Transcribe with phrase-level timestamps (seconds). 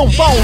[0.00, 0.40] São Paulo.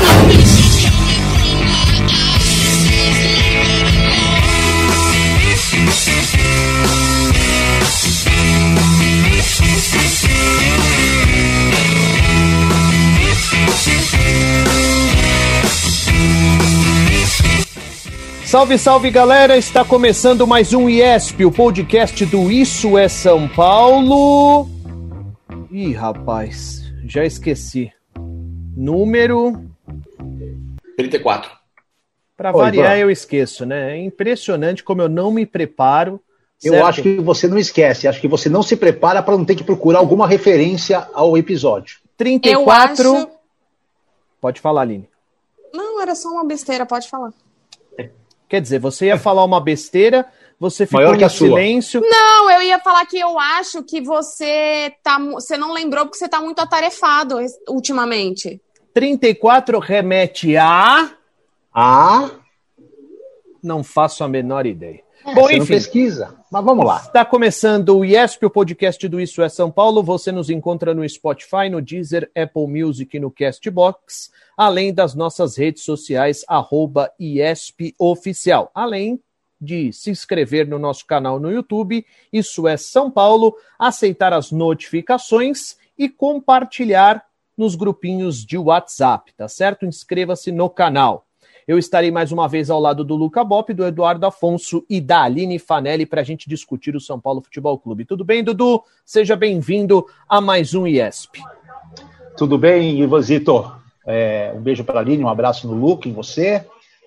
[18.45, 19.57] Salve, salve galera!
[19.57, 24.68] Está começando mais um IESP, o podcast do Isso é São Paulo.
[25.70, 27.95] Ih, rapaz, já esqueci.
[28.77, 29.65] Número.
[30.96, 31.51] 34.
[32.37, 33.02] Para variar, Ivan.
[33.02, 33.96] eu esqueço, né?
[33.96, 36.21] É impressionante como eu não me preparo.
[36.63, 36.87] Eu certo?
[36.87, 39.65] acho que você não esquece, acho que você não se prepara para não ter que
[39.65, 41.99] procurar alguma referência ao episódio.
[42.16, 43.04] 34.
[43.04, 43.29] Eu acho.
[44.41, 45.09] Pode falar, Aline.
[45.73, 47.32] Não, era só uma besteira, pode falar.
[48.49, 50.24] Quer dizer, você ia falar uma besteira,
[50.59, 51.49] você ficou Maior que em a sua.
[51.49, 52.01] silêncio.
[52.01, 55.19] Não, eu ia falar que eu acho que você tá.
[55.19, 57.38] Você não lembrou porque você tá muito atarefado
[57.69, 58.60] ultimamente.
[59.00, 61.12] 34 remete a.
[61.74, 62.30] Ah,
[63.62, 65.02] Não faço a menor ideia.
[65.22, 65.66] é, Bom, enfim.
[65.66, 66.34] pesquisa.
[66.50, 66.97] Mas vamos lá.
[66.97, 70.02] Está começando o IESP, o podcast do Isso é São Paulo.
[70.02, 75.58] Você nos encontra no Spotify, no Deezer, Apple Music e no Castbox, além das nossas
[75.58, 78.70] redes sociais, arroba IESP Oficial.
[78.74, 79.20] Além
[79.60, 85.76] de se inscrever no nosso canal no YouTube, Isso é São Paulo, aceitar as notificações
[85.98, 87.22] e compartilhar
[87.56, 89.86] nos grupinhos de WhatsApp, tá certo?
[89.86, 91.26] Inscreva-se no canal.
[91.66, 95.22] Eu estarei mais uma vez ao lado do Luca Bop, do Eduardo Afonso e da
[95.22, 98.04] Aline Fanelli para a gente discutir o São Paulo Futebol Clube.
[98.04, 98.84] Tudo bem, Dudu?
[99.04, 101.40] Seja bem-vindo a mais um IESP.
[102.36, 103.72] Tudo bem, Ivanzito?
[104.06, 106.64] É, um beijo para a Aline, um abraço no Luke, em você,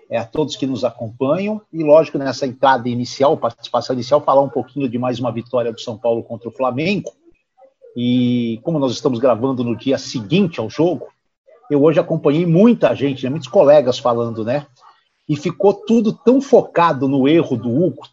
[0.09, 1.61] é, a todos que nos acompanham.
[1.71, 5.79] E, lógico, nessa entrada inicial, participação inicial, falar um pouquinho de mais uma vitória do
[5.79, 7.13] São Paulo contra o Flamengo.
[7.95, 11.07] E como nós estamos gravando no dia seguinte ao jogo,
[11.69, 14.65] eu hoje acompanhei muita gente, né, muitos colegas falando, né?
[15.27, 18.07] E ficou tudo tão focado no erro do Hugo,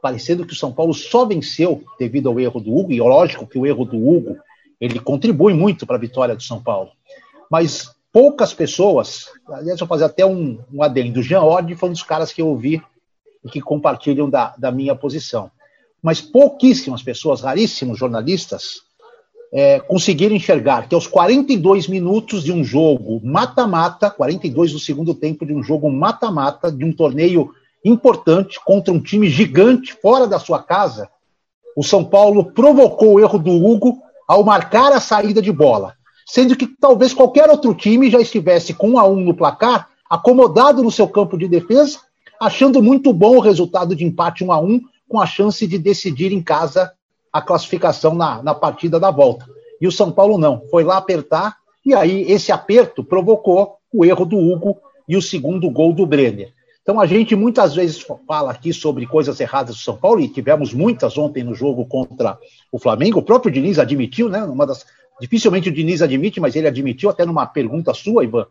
[0.00, 3.58] parecendo que o São Paulo só venceu devido ao erro do Hugo, e lógico que
[3.58, 4.38] o erro do Hugo
[4.80, 6.90] ele contribui muito para a vitória do São Paulo.
[7.50, 11.92] Mas poucas pessoas, aliás, vou fazer até um, um adendo, o Jean Ord foi um
[11.92, 12.82] dos caras que eu ouvi
[13.44, 15.50] e que compartilham da, da minha posição.
[16.02, 18.83] Mas pouquíssimas pessoas, raríssimos jornalistas,
[19.54, 25.46] é, conseguiram enxergar que aos 42 minutos de um jogo mata-mata, 42 do segundo tempo
[25.46, 27.54] de um jogo mata-mata, de um torneio
[27.84, 31.08] importante contra um time gigante fora da sua casa,
[31.76, 35.94] o São Paulo provocou o erro do Hugo ao marcar a saída de bola.
[36.26, 40.82] Sendo que talvez qualquer outro time já estivesse com um a um no placar, acomodado
[40.82, 42.00] no seu campo de defesa,
[42.40, 46.32] achando muito bom o resultado de empate um a um, com a chance de decidir
[46.32, 46.90] em casa
[47.34, 49.44] a classificação na, na partida da volta.
[49.80, 54.24] E o São Paulo não, foi lá apertar, e aí esse aperto provocou o erro
[54.24, 54.76] do Hugo
[55.08, 56.54] e o segundo gol do Brenner.
[56.80, 60.72] Então a gente muitas vezes fala aqui sobre coisas erradas do São Paulo, e tivemos
[60.72, 62.38] muitas ontem no jogo contra
[62.70, 63.18] o Flamengo.
[63.18, 64.44] O próprio Diniz admitiu, né?
[64.44, 64.86] Uma das,
[65.20, 68.46] dificilmente o Diniz admite, mas ele admitiu até numa pergunta sua, Ivan.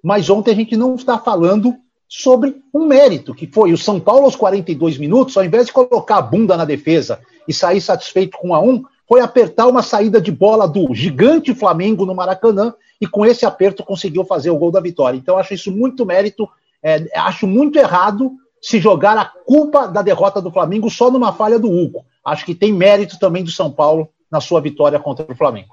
[0.00, 1.74] Mas ontem a gente não está falando
[2.14, 6.18] sobre um mérito, que foi o São Paulo aos 42 minutos, ao invés de colocar
[6.18, 10.30] a bunda na defesa e sair satisfeito com a um, foi apertar uma saída de
[10.30, 14.78] bola do gigante Flamengo no Maracanã e com esse aperto conseguiu fazer o gol da
[14.78, 15.16] vitória.
[15.16, 16.46] Então acho isso muito mérito,
[16.82, 21.58] é, acho muito errado se jogar a culpa da derrota do Flamengo só numa falha
[21.58, 22.04] do Hugo.
[22.22, 25.70] Acho que tem mérito também do São Paulo na sua vitória contra o Flamengo.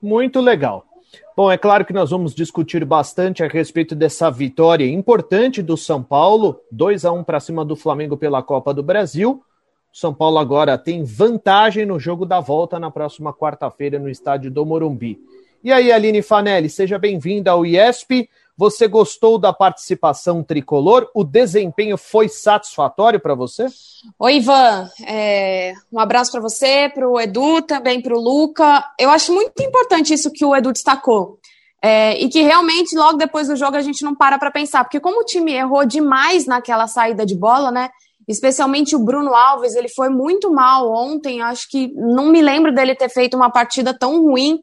[0.00, 0.84] Muito legal.
[1.36, 6.02] Bom, é claro que nós vamos discutir bastante a respeito dessa vitória importante do São
[6.02, 9.42] Paulo, 2 a 1 para cima do Flamengo pela Copa do Brasil.
[9.92, 14.50] O São Paulo agora tem vantagem no jogo da volta na próxima quarta-feira no estádio
[14.50, 15.18] do Morumbi.
[15.62, 18.30] E aí, Aline Fanelli, seja bem-vinda ao IESP.
[18.60, 21.08] Você gostou da participação tricolor?
[21.14, 23.64] O desempenho foi satisfatório para você?
[24.18, 24.86] Oi, Ivan.
[25.08, 28.84] É, um abraço para você, para o Edu, também para o Luca.
[28.98, 31.38] Eu acho muito importante isso que o Edu destacou.
[31.82, 34.84] É, e que realmente, logo depois do jogo, a gente não para para pensar.
[34.84, 37.88] Porque como o time errou demais naquela saída de bola, né?
[38.28, 41.40] especialmente o Bruno Alves, ele foi muito mal ontem.
[41.40, 44.60] Acho que não me lembro dele ter feito uma partida tão ruim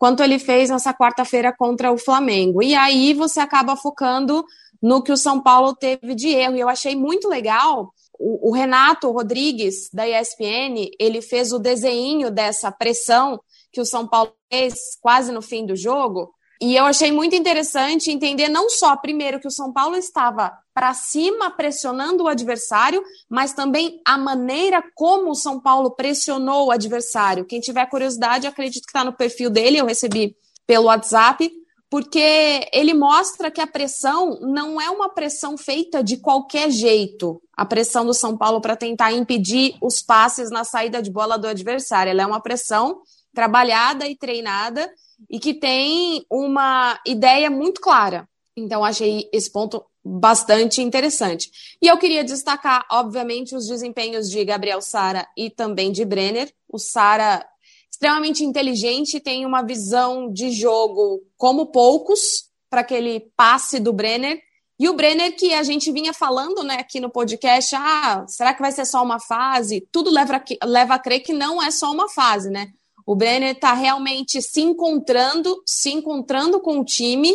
[0.00, 2.62] quanto ele fez nessa quarta-feira contra o Flamengo.
[2.62, 4.42] E aí você acaba focando
[4.82, 6.56] no que o São Paulo teve de erro.
[6.56, 7.92] E eu achei muito legal.
[8.18, 14.32] O, Renato Rodrigues, da ESPN, ele fez o desenho dessa pressão que o São Paulo
[14.50, 16.30] fez quase no fim do jogo.
[16.62, 20.50] E eu achei muito interessante entender não só, primeiro, que o São Paulo estava
[20.80, 26.70] para cima pressionando o adversário, mas também a maneira como o São Paulo pressionou o
[26.70, 27.44] adversário.
[27.44, 30.34] Quem tiver curiosidade, acredito que está no perfil dele, eu recebi
[30.66, 31.52] pelo WhatsApp,
[31.90, 37.42] porque ele mostra que a pressão não é uma pressão feita de qualquer jeito.
[37.54, 41.46] A pressão do São Paulo para tentar impedir os passes na saída de bola do
[41.46, 42.08] adversário.
[42.08, 43.02] Ela é uma pressão
[43.34, 44.90] trabalhada e treinada
[45.28, 48.26] e que tem uma ideia muito clara.
[48.56, 51.50] Então, achei esse ponto bastante interessante.
[51.80, 56.52] E eu queria destacar, obviamente, os desempenhos de Gabriel Sara e também de Brenner.
[56.68, 57.46] O Sara,
[57.90, 64.40] extremamente inteligente, tem uma visão de jogo como poucos para aquele passe do Brenner.
[64.78, 68.62] E o Brenner, que a gente vinha falando né, aqui no podcast, ah, será que
[68.62, 69.86] vai ser só uma fase?
[69.92, 72.72] Tudo leva a, leva a crer que não é só uma fase, né?
[73.04, 77.30] O Brenner está realmente se encontrando, se encontrando com o time,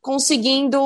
[0.00, 0.80] conseguindo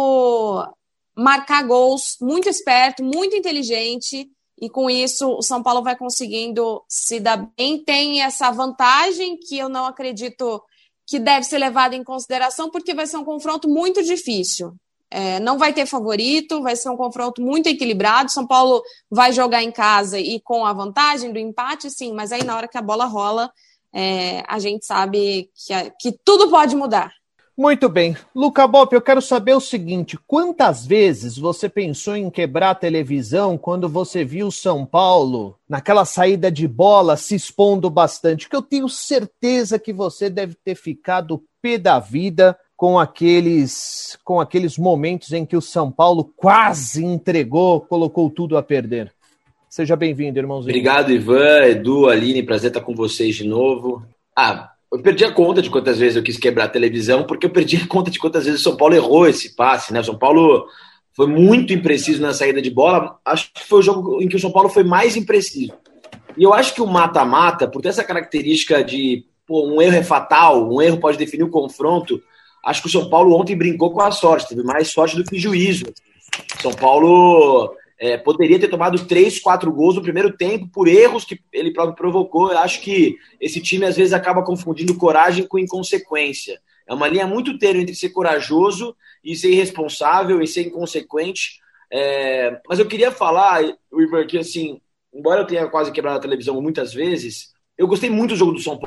[1.17, 4.29] marcar gols, muito esperto, muito inteligente,
[4.61, 7.83] e com isso o São Paulo vai conseguindo se dar bem.
[7.83, 10.63] Tem essa vantagem que eu não acredito
[11.07, 14.75] que deve ser levada em consideração, porque vai ser um confronto muito difícil.
[15.11, 18.33] É, não vai ter favorito, vai ser um confronto muito equilibrado.
[18.33, 22.43] São Paulo vai jogar em casa e com a vantagem do empate, sim, mas aí
[22.43, 23.53] na hora que a bola rola,
[23.93, 27.13] é, a gente sabe que, que tudo pode mudar.
[27.57, 28.17] Muito bem.
[28.35, 33.57] Luca Bop, eu quero saber o seguinte: quantas vezes você pensou em quebrar a televisão
[33.57, 38.49] quando você viu São Paulo naquela saída de bola se expondo bastante?
[38.49, 44.41] Que eu tenho certeza que você deve ter ficado pé da vida com aqueles com
[44.41, 49.13] aqueles momentos em que o São Paulo quase entregou, colocou tudo a perder.
[49.71, 50.71] Seja bem-vindo, irmãozinho.
[50.71, 54.05] Obrigado, Ivan, Edu, Aline, prazer estar com vocês de novo.
[54.37, 57.51] Ah, eu perdi a conta de quantas vezes eu quis quebrar a televisão, porque eu
[57.51, 59.99] perdi a conta de quantas vezes o São Paulo errou esse passe, né?
[59.99, 60.69] O São Paulo
[61.13, 63.19] foi muito impreciso na saída de bola.
[63.25, 65.73] Acho que foi o jogo em que o São Paulo foi mais impreciso.
[66.37, 70.03] E eu acho que o mata-mata, por ter essa característica de pô, um erro é
[70.05, 72.23] fatal, um erro pode definir o confronto,
[72.65, 75.41] acho que o São Paulo ontem brincou com a sorte, teve mais sorte do que
[75.41, 75.87] juízo.
[76.63, 77.75] São Paulo
[78.05, 81.97] é, poderia ter tomado três, quatro gols no primeiro tempo por erros que ele próprio
[81.97, 82.53] provocou.
[82.53, 86.61] Eu acho que esse time às vezes acaba confundindo coragem com inconsequência.
[86.87, 91.61] É uma linha muito tênue entre ser corajoso e ser irresponsável e ser inconsequente.
[91.91, 96.61] É, mas eu queria falar, River, que assim, embora eu tenha quase quebrado a televisão
[96.61, 98.79] muitas vezes, eu gostei muito do jogo do São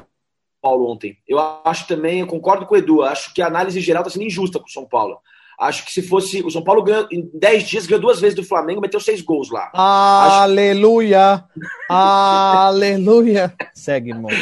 [0.61, 1.17] Paulo ontem.
[1.27, 4.27] Eu acho também, eu concordo com o Edu, acho que a análise geral está sendo
[4.27, 5.17] injusta com o São Paulo.
[5.59, 6.43] Acho que se fosse.
[6.43, 9.49] O São Paulo ganhou, em 10 dias ganhou duas vezes do Flamengo, meteu seis gols
[9.49, 9.71] lá.
[9.73, 11.43] Aleluia!
[11.89, 13.53] Aleluia!
[13.73, 14.31] Segue, irmão.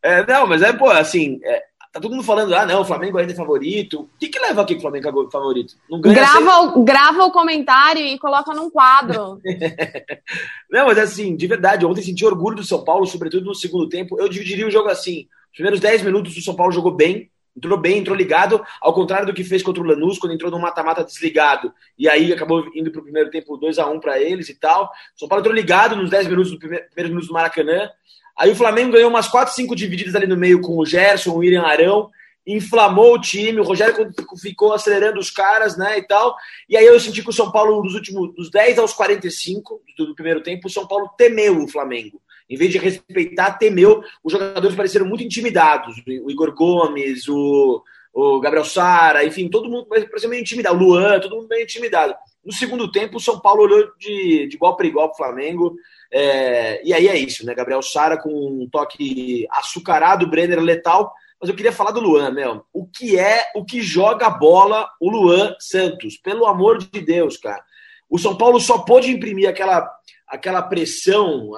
[0.00, 1.40] É, não, mas é, pô, assim.
[1.42, 4.02] É, tá todo mundo falando, ah, não, o Flamengo ainda é favorito.
[4.02, 5.74] O que, que leva aqui que o Flamengo é favorito?
[5.90, 9.40] Não ganha grava, o, grava o comentário e coloca num quadro.
[10.70, 14.18] não, mas assim, de verdade, ontem senti orgulho do São Paulo, sobretudo no segundo tempo.
[14.20, 15.26] Eu dividiria o jogo assim.
[15.50, 19.26] Os primeiros 10 minutos o São Paulo jogou bem, entrou bem, entrou ligado, ao contrário
[19.26, 22.90] do que fez contra o Lanús, quando entrou no mata-mata desligado, e aí acabou indo
[22.90, 24.84] para o primeiro tempo 2 a 1 para eles e tal.
[24.84, 27.90] O São Paulo entrou ligado nos 10 minutos do primeiro, primeiros do Maracanã.
[28.38, 31.38] Aí o Flamengo ganhou umas 4, 5 divididas ali no meio com o Gerson, o
[31.38, 32.08] William Arão,
[32.46, 34.10] inflamou o time, o Rogério
[34.40, 36.34] ficou acelerando os caras, né, e tal.
[36.68, 40.06] E aí eu senti que o São Paulo, dos últimos, dos 10 aos 45 do,
[40.06, 44.02] do primeiro tempo, o São Paulo temeu o Flamengo em vez de respeitar, temeu.
[44.22, 45.96] Os jogadores pareceram muito intimidados.
[46.22, 50.76] O Igor Gomes, o, o Gabriel Sara, enfim, todo mundo parecia meio intimidado.
[50.76, 52.14] O Luan, todo mundo meio intimidado.
[52.44, 55.76] No segundo tempo, o São Paulo olhou de, de igual para igual para o Flamengo.
[56.10, 57.54] É, e aí é isso, né?
[57.54, 61.12] Gabriel Sara com um toque açucarado, Brenner letal.
[61.40, 62.64] Mas eu queria falar do Luan, meu.
[62.72, 66.16] O que é, o que joga a bola o Luan Santos?
[66.16, 67.62] Pelo amor de Deus, cara.
[68.10, 69.88] O São Paulo só pôde imprimir aquela
[70.28, 71.52] aquela pressão,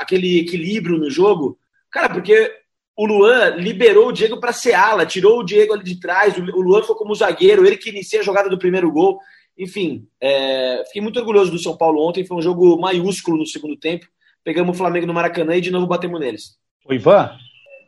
[0.00, 1.58] aquele equilíbrio no jogo.
[1.90, 2.52] Cara, porque
[2.96, 6.60] o Luan liberou o Diego para ser ala, tirou o Diego ali de trás, o
[6.60, 9.18] Luan foi como zagueiro, ele que inicia a jogada do primeiro gol.
[9.56, 13.76] Enfim, é, fiquei muito orgulhoso do São Paulo ontem, foi um jogo maiúsculo no segundo
[13.76, 14.06] tempo.
[14.42, 16.56] Pegamos o Flamengo no Maracanã e de novo batemos neles.
[16.84, 17.30] O Ivan,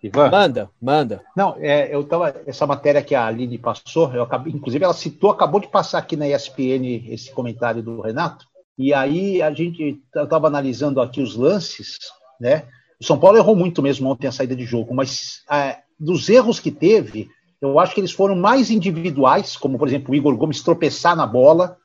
[0.02, 0.30] Ivan.
[0.30, 1.22] Manda, manda.
[1.36, 2.34] Não, é, eu tava.
[2.46, 6.16] Essa matéria que a Aline passou, eu acabei, inclusive ela citou, acabou de passar aqui
[6.16, 8.46] na ESPN esse comentário do Renato.
[8.78, 11.98] E aí a gente estava analisando aqui os lances,
[12.40, 12.64] né?
[13.00, 16.60] O São Paulo errou muito mesmo ontem a saída de jogo, mas é, dos erros
[16.60, 17.28] que teve,
[17.60, 21.26] eu acho que eles foram mais individuais, como por exemplo o Igor Gomes tropeçar na
[21.26, 21.76] bola,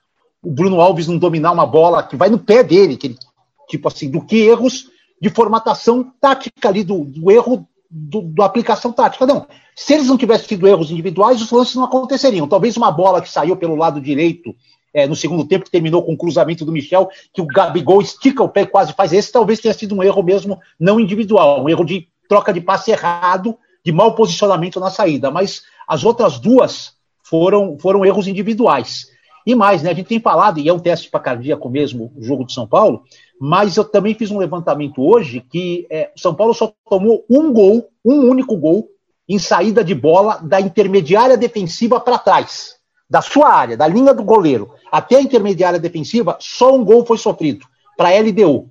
[0.43, 3.17] o Bruno Alves não dominar uma bola que vai no pé dele, que ele,
[3.69, 4.89] tipo assim, do que erros
[5.21, 9.25] de formatação tática ali, do, do erro da aplicação tática.
[9.25, 9.45] Não.
[9.75, 12.47] Se eles não tivessem tido erros individuais, os lances não aconteceriam.
[12.47, 14.55] Talvez uma bola que saiu pelo lado direito
[14.93, 18.43] é, no segundo tempo, que terminou com o cruzamento do Michel, que o Gabigol estica
[18.43, 21.69] o pé e quase faz esse, talvez tenha sido um erro mesmo não individual, um
[21.69, 25.31] erro de troca de passe errado, de mau posicionamento na saída.
[25.31, 26.93] Mas as outras duas
[27.23, 29.07] foram, foram erros individuais.
[29.45, 29.89] E mais, né?
[29.89, 32.67] A gente tem falado, e é um teste para cardíaco mesmo, o jogo de São
[32.67, 33.03] Paulo,
[33.39, 37.89] mas eu também fiz um levantamento hoje que é, São Paulo só tomou um gol,
[38.05, 38.87] um único gol,
[39.27, 42.75] em saída de bola da intermediária defensiva para trás.
[43.11, 47.17] Da sua área, da linha do goleiro até a intermediária defensiva, só um gol foi
[47.17, 47.65] sofrido
[47.97, 48.69] para a LDU.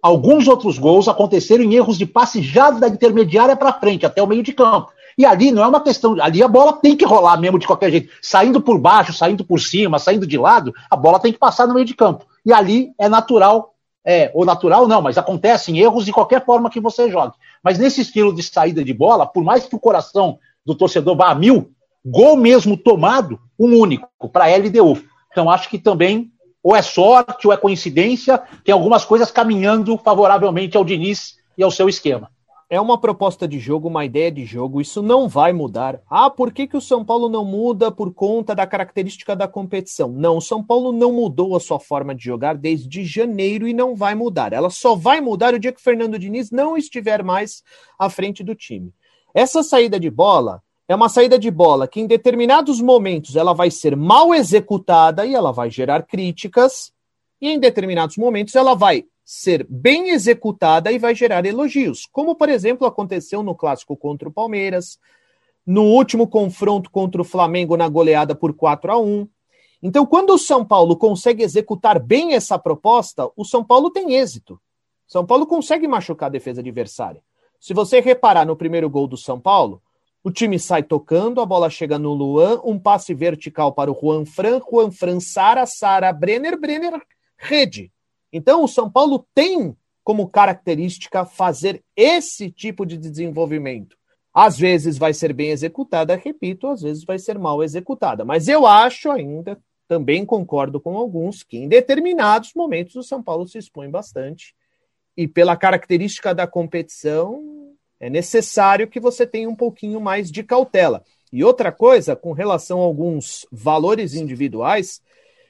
[0.00, 4.26] Alguns outros gols aconteceram em erros de passe já da intermediária para frente, até o
[4.28, 4.92] meio de campo.
[5.18, 6.16] E ali não é uma questão.
[6.22, 8.12] Ali a bola tem que rolar mesmo de qualquer jeito.
[8.22, 11.74] Saindo por baixo, saindo por cima, saindo de lado, a bola tem que passar no
[11.74, 12.24] meio de campo.
[12.46, 13.74] E ali é natural
[14.04, 17.34] é, ou natural não, mas acontecem erros de qualquer forma que você jogue.
[17.64, 21.30] Mas nesse estilo de saída de bola, por mais que o coração do torcedor vá
[21.30, 21.72] a mil,
[22.04, 25.02] gol mesmo tomado, um único, para LDU.
[25.30, 26.30] Então acho que também
[26.62, 31.70] ou é sorte ou é coincidência, tem algumas coisas caminhando favoravelmente ao Diniz e ao
[31.70, 32.30] seu esquema
[32.72, 36.00] é uma proposta de jogo, uma ideia de jogo, isso não vai mudar.
[36.08, 40.08] Ah, por que, que o São Paulo não muda por conta da característica da competição?
[40.08, 43.94] Não, o São Paulo não mudou a sua forma de jogar desde janeiro e não
[43.94, 44.54] vai mudar.
[44.54, 47.62] Ela só vai mudar o dia que o Fernando Diniz não estiver mais
[47.98, 48.90] à frente do time.
[49.34, 50.62] Essa saída de bola
[50.92, 55.34] é uma saída de bola que em determinados momentos ela vai ser mal executada e
[55.34, 56.92] ela vai gerar críticas,
[57.40, 62.48] e em determinados momentos ela vai ser bem executada e vai gerar elogios, como por
[62.48, 64.98] exemplo aconteceu no clássico contra o Palmeiras,
[65.66, 69.28] no último confronto contra o Flamengo na goleada por 4 a 1.
[69.82, 74.60] Então, quando o São Paulo consegue executar bem essa proposta, o São Paulo tem êxito.
[75.06, 77.22] São Paulo consegue machucar a defesa adversária.
[77.58, 79.80] Se você reparar no primeiro gol do São Paulo,
[80.24, 84.24] o time sai tocando, a bola chega no Luan, um passe vertical para o Juan
[84.24, 87.00] Fran, Juan Fran, Sara, Sara, Brenner, Brenner,
[87.36, 87.90] rede.
[88.32, 93.96] Então, o São Paulo tem como característica fazer esse tipo de desenvolvimento.
[94.32, 98.24] Às vezes vai ser bem executada, repito, às vezes vai ser mal executada.
[98.24, 103.46] Mas eu acho ainda, também concordo com alguns, que em determinados momentos o São Paulo
[103.46, 104.54] se expõe bastante.
[105.16, 107.61] E pela característica da competição,
[108.02, 111.04] é necessário que você tenha um pouquinho mais de cautela.
[111.32, 115.00] E outra coisa, com relação a alguns valores individuais,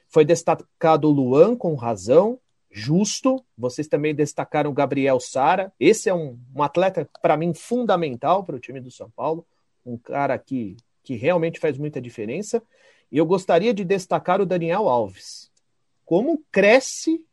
[0.07, 2.37] foi destacado o Luan com razão,
[2.69, 3.43] justo.
[3.57, 5.73] Vocês também destacaram o Gabriel Sara.
[5.79, 9.43] Esse é um, um atleta, para mim, fundamental para o time do São Paulo.
[9.83, 12.61] Um cara que, que realmente faz muita diferença.
[13.11, 15.49] E eu gostaria de destacar o Daniel Alves.
[16.05, 17.25] Como cresce,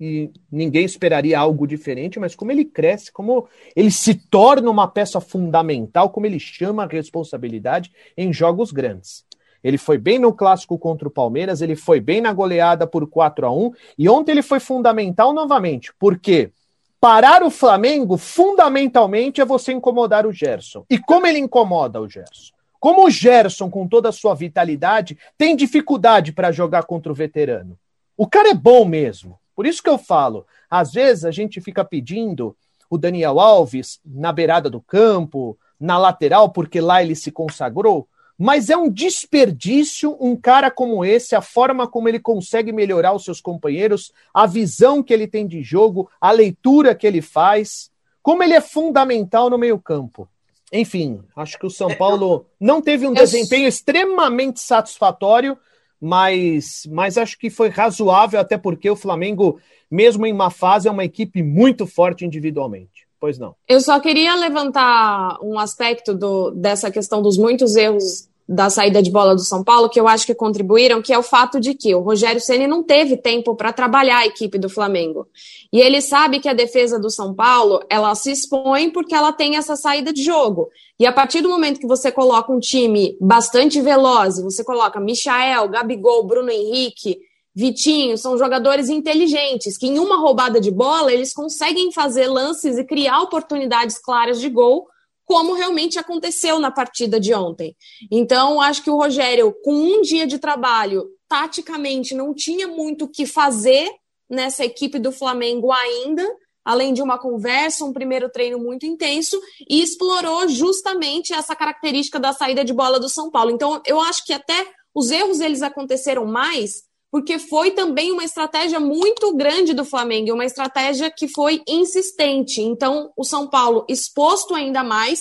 [0.00, 5.20] e ninguém esperaria algo diferente, mas como ele cresce, como ele se torna uma peça
[5.20, 9.24] fundamental, como ele chama a responsabilidade em jogos grandes.
[9.62, 13.46] Ele foi bem no clássico contra o Palmeiras, ele foi bem na goleada por 4
[13.46, 16.52] a 1 e ontem ele foi fundamental novamente, porque
[17.00, 20.84] parar o Flamengo fundamentalmente é você incomodar o Gerson.
[20.88, 22.52] E como ele incomoda o Gerson?
[22.78, 27.76] Como o Gerson, com toda a sua vitalidade, tem dificuldade para jogar contra o veterano.
[28.16, 29.38] O cara é bom mesmo.
[29.58, 32.56] Por isso que eu falo, às vezes a gente fica pedindo
[32.88, 38.06] o Daniel Alves na beirada do campo, na lateral, porque lá ele se consagrou.
[38.38, 43.24] Mas é um desperdício um cara como esse, a forma como ele consegue melhorar os
[43.24, 47.90] seus companheiros, a visão que ele tem de jogo, a leitura que ele faz,
[48.22, 50.28] como ele é fundamental no meio-campo.
[50.72, 55.58] Enfim, acho que o São Paulo não teve um desempenho extremamente satisfatório,
[56.00, 60.90] mas, mas acho que foi razoável, até porque o Flamengo, mesmo em uma fase, é
[60.90, 63.06] uma equipe muito forte individualmente.
[63.20, 63.54] Pois não.
[63.66, 69.10] Eu só queria levantar um aspecto do, dessa questão dos muitos erros da saída de
[69.10, 71.94] bola do São Paulo que eu acho que contribuíram, que é o fato de que
[71.94, 75.26] o Rogério Ceni não teve tempo para trabalhar a equipe do Flamengo.
[75.70, 79.56] E ele sabe que a defesa do São Paulo, ela se expõe porque ela tem
[79.56, 80.70] essa saída de jogo.
[80.98, 85.68] E a partir do momento que você coloca um time bastante veloz, você coloca Michael,
[85.68, 87.18] Gabigol, Bruno Henrique,
[87.54, 92.84] Vitinho, são jogadores inteligentes, que em uma roubada de bola eles conseguem fazer lances e
[92.84, 94.86] criar oportunidades claras de gol
[95.28, 97.76] como realmente aconteceu na partida de ontem.
[98.10, 103.08] Então, acho que o Rogério, com um dia de trabalho, taticamente não tinha muito o
[103.08, 103.90] que fazer
[104.28, 106.26] nessa equipe do Flamengo ainda,
[106.64, 112.32] além de uma conversa, um primeiro treino muito intenso, e explorou justamente essa característica da
[112.32, 113.50] saída de bola do São Paulo.
[113.50, 118.78] Então, eu acho que até os erros eles aconteceram mais porque foi também uma estratégia
[118.78, 122.60] muito grande do Flamengo, uma estratégia que foi insistente.
[122.60, 125.20] Então, o São Paulo exposto ainda mais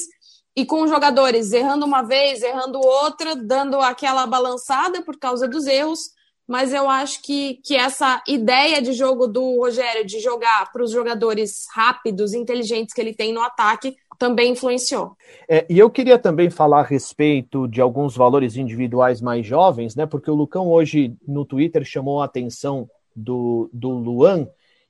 [0.55, 6.11] e com jogadores errando uma vez, errando outra, dando aquela balançada por causa dos erros.
[6.47, 10.91] Mas eu acho que, que essa ideia de jogo do Rogério, de jogar para os
[10.91, 15.15] jogadores rápidos, inteligentes que ele tem no ataque, também influenciou.
[15.47, 20.05] É, e eu queria também falar a respeito de alguns valores individuais mais jovens, né?
[20.05, 24.47] Porque o Lucão hoje no Twitter chamou a atenção do, do Luan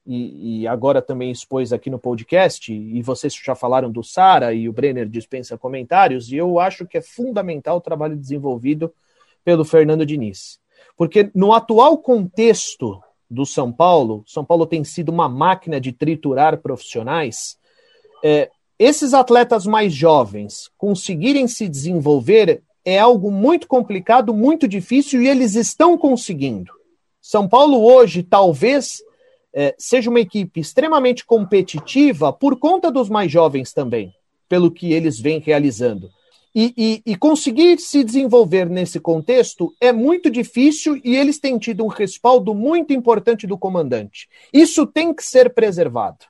[0.07, 4.69] e, e agora também expôs aqui no podcast, e vocês já falaram do Sara e
[4.69, 8.93] o Brenner dispensa comentários, e eu acho que é fundamental o trabalho desenvolvido
[9.43, 10.59] pelo Fernando Diniz.
[10.95, 16.57] Porque no atual contexto do São Paulo, São Paulo tem sido uma máquina de triturar
[16.59, 17.57] profissionais.
[18.23, 25.27] É, esses atletas mais jovens conseguirem se desenvolver é algo muito complicado, muito difícil e
[25.27, 26.71] eles estão conseguindo.
[27.19, 29.01] São Paulo hoje talvez
[29.51, 34.13] é, seja uma equipe extremamente competitiva por conta dos mais jovens também,
[34.47, 36.09] pelo que eles vêm realizando.
[36.55, 41.83] E, e, e, conseguir se desenvolver nesse contexto é muito difícil e eles têm tido
[41.83, 44.27] um respaldo muito importante do comandante.
[44.51, 46.25] Isso tem que ser preservado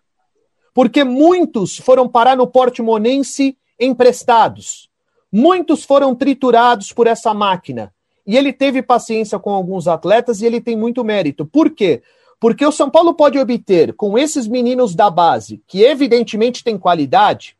[0.78, 4.92] porque muitos foram parar no Portimonense emprestados.
[5.32, 7.92] Muitos foram triturados por essa máquina.
[8.28, 11.48] E ele teve paciência com alguns atletas e ele tem muito mérito.
[11.48, 12.04] Por quê?
[12.40, 17.58] Porque o São Paulo pode obter, com esses meninos da base, que evidentemente têm qualidade,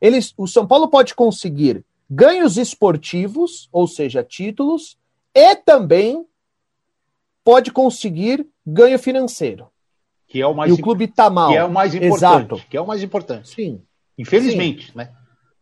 [0.00, 4.96] eles, o São Paulo pode conseguir ganhos esportivos, ou seja, títulos,
[5.34, 6.24] e também
[7.44, 9.68] pode conseguir ganho financeiro.
[10.28, 11.50] Que é o mais e o clube está mal.
[11.50, 12.16] Que é o mais importante.
[12.16, 12.62] Exato.
[12.68, 13.48] Que é o mais importante.
[13.48, 13.80] Sim.
[14.16, 14.92] Infelizmente, Sim.
[14.94, 15.10] né?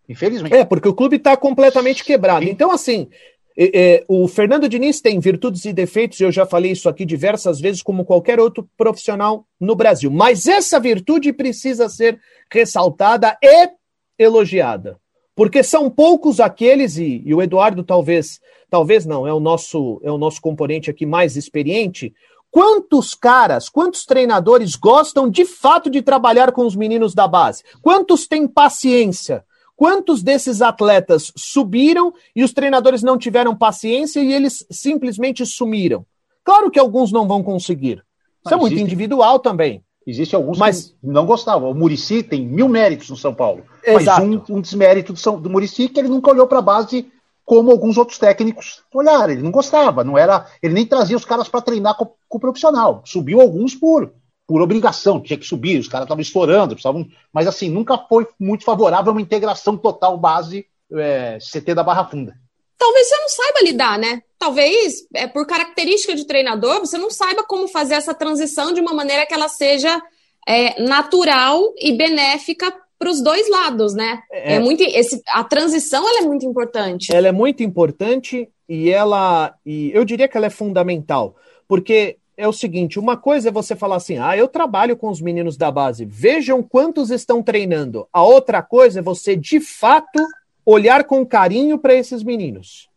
[0.08, 0.54] Infelizmente.
[0.54, 2.44] É, porque o clube está completamente quebrado.
[2.44, 2.50] Sim.
[2.50, 3.08] Então, assim,
[3.56, 7.58] é, é, o Fernando Diniz tem virtudes e defeitos, eu já falei isso aqui diversas
[7.58, 10.10] vezes, como qualquer outro profissional no Brasil.
[10.10, 13.70] Mas essa virtude precisa ser ressaltada e
[14.18, 14.98] elogiada.
[15.34, 20.10] Porque são poucos aqueles, e, e o Eduardo talvez, talvez não, é o nosso, é
[20.10, 22.12] o nosso componente aqui mais experiente,
[22.56, 27.62] Quantos caras, quantos treinadores gostam de fato de trabalhar com os meninos da base?
[27.82, 29.44] Quantos têm paciência?
[29.76, 36.06] Quantos desses atletas subiram e os treinadores não tiveram paciência e eles simplesmente sumiram?
[36.42, 38.02] Claro que alguns não vão conseguir.
[38.42, 39.84] Isso é muito individual também.
[40.06, 41.70] Existe alguns mas, que não gostavam.
[41.70, 43.64] O Murici tem mil méritos no São Paulo.
[43.84, 44.26] Exato.
[44.26, 47.12] Mas um, um desmérito do, São, do Murici que ele nunca olhou para a base
[47.46, 49.32] como alguns outros técnicos olharam.
[49.32, 52.40] Ele não gostava, não era, ele nem trazia os caras para treinar com, com, o
[52.40, 53.02] profissional.
[53.06, 54.12] Subiu alguns por
[54.48, 58.64] por obrigação, tinha que subir, os caras estavam estourando, precisavam, mas assim, nunca foi muito
[58.64, 62.32] favorável uma integração total base é, CT da Barra Funda.
[62.78, 64.22] Talvez você não saiba lidar, né?
[64.38, 68.94] Talvez, é, por característica de treinador, você não saiba como fazer essa transição de uma
[68.94, 70.00] maneira que ela seja
[70.46, 74.20] é, natural e benéfica para os dois lados, né?
[74.30, 77.14] É, é muito esse, a transição ela é muito importante.
[77.14, 81.36] Ela é muito importante e ela e eu diria que ela é fundamental,
[81.68, 85.20] porque é o seguinte, uma coisa é você falar assim: "Ah, eu trabalho com os
[85.20, 88.08] meninos da base, vejam quantos estão treinando".
[88.12, 90.20] A outra coisa é você de fato
[90.64, 92.88] olhar com carinho para esses meninos.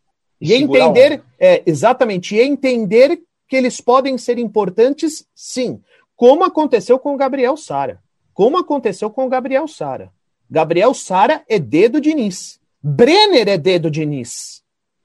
[0.41, 5.81] E, e entender, é, exatamente, e entender que eles podem ser importantes, sim,
[6.15, 7.99] como aconteceu com o Gabriel Sara
[8.39, 10.13] como aconteceu com o Gabriel Sara.
[10.49, 12.57] Gabriel Sara é dedo de Diniz.
[12.81, 14.07] Brenner é dedo de.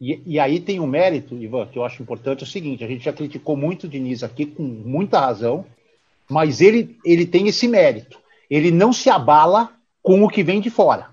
[0.01, 2.87] E, e, aí tem um mérito, Ivan, que eu acho importante, é o seguinte, a
[2.87, 5.65] gente já criticou muito o Diniz aqui, com muita razão,
[6.31, 8.21] mas ele, ele tem esse mérito.
[8.49, 11.09] Ele não se abala com o que vem de fora.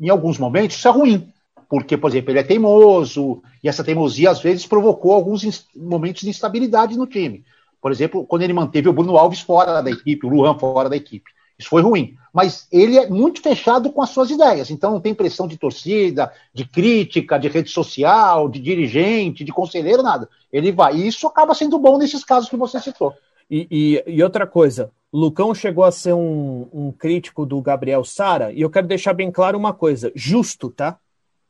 [0.00, 1.32] Em alguns momentos isso é ruim,
[1.68, 6.30] porque, por exemplo, ele é teimoso, e essa teimosia às vezes provocou alguns momentos de
[6.30, 7.44] instabilidade no time.
[7.80, 10.96] Por exemplo, quando ele manteve o Bruno Alves fora da equipe, o Luan fora da
[10.96, 11.30] equipe.
[11.60, 12.16] Isso foi ruim.
[12.32, 14.70] Mas ele é muito fechado com as suas ideias.
[14.70, 20.02] Então não tem pressão de torcida, de crítica, de rede social, de dirigente, de conselheiro,
[20.02, 20.26] nada.
[20.50, 20.96] Ele vai.
[20.96, 23.12] E isso acaba sendo bom nesses casos que você citou.
[23.50, 28.52] E, e, e outra coisa, Lucão chegou a ser um, um crítico do Gabriel Sara,
[28.52, 30.98] e eu quero deixar bem claro uma coisa: justo, tá?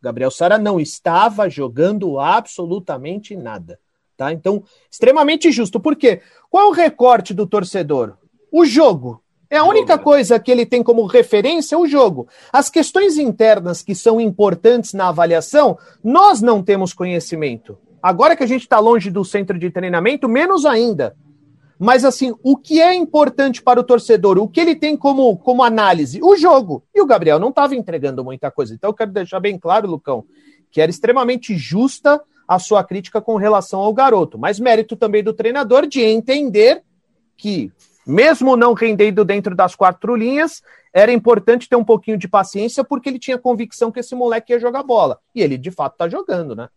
[0.03, 3.79] Gabriel Sara não estava jogando absolutamente nada.
[4.17, 4.33] Tá?
[4.33, 5.79] Então, extremamente justo.
[5.79, 6.21] Por quê?
[6.51, 8.17] Qual é o recorte do torcedor?
[8.51, 9.23] O jogo.
[9.51, 12.29] É a única coisa que ele tem como referência o jogo.
[12.53, 17.77] As questões internas que são importantes na avaliação, nós não temos conhecimento.
[18.01, 21.17] Agora que a gente está longe do centro de treinamento, menos ainda.
[21.77, 24.39] Mas assim, o que é importante para o torcedor?
[24.39, 26.21] O que ele tem como, como análise?
[26.23, 26.85] O jogo.
[26.95, 28.73] E o Gabriel não estava entregando muita coisa.
[28.73, 30.25] Então eu quero deixar bem claro, Lucão,
[30.71, 34.39] que era extremamente justa a sua crítica com relação ao garoto.
[34.39, 36.85] Mas mérito também do treinador de entender
[37.37, 37.73] que
[38.07, 43.09] mesmo não rendendo dentro das quatro linhas, era importante ter um pouquinho de paciência, porque
[43.09, 45.19] ele tinha convicção que esse moleque ia jogar bola.
[45.35, 46.69] E ele, de fato, tá jogando, né?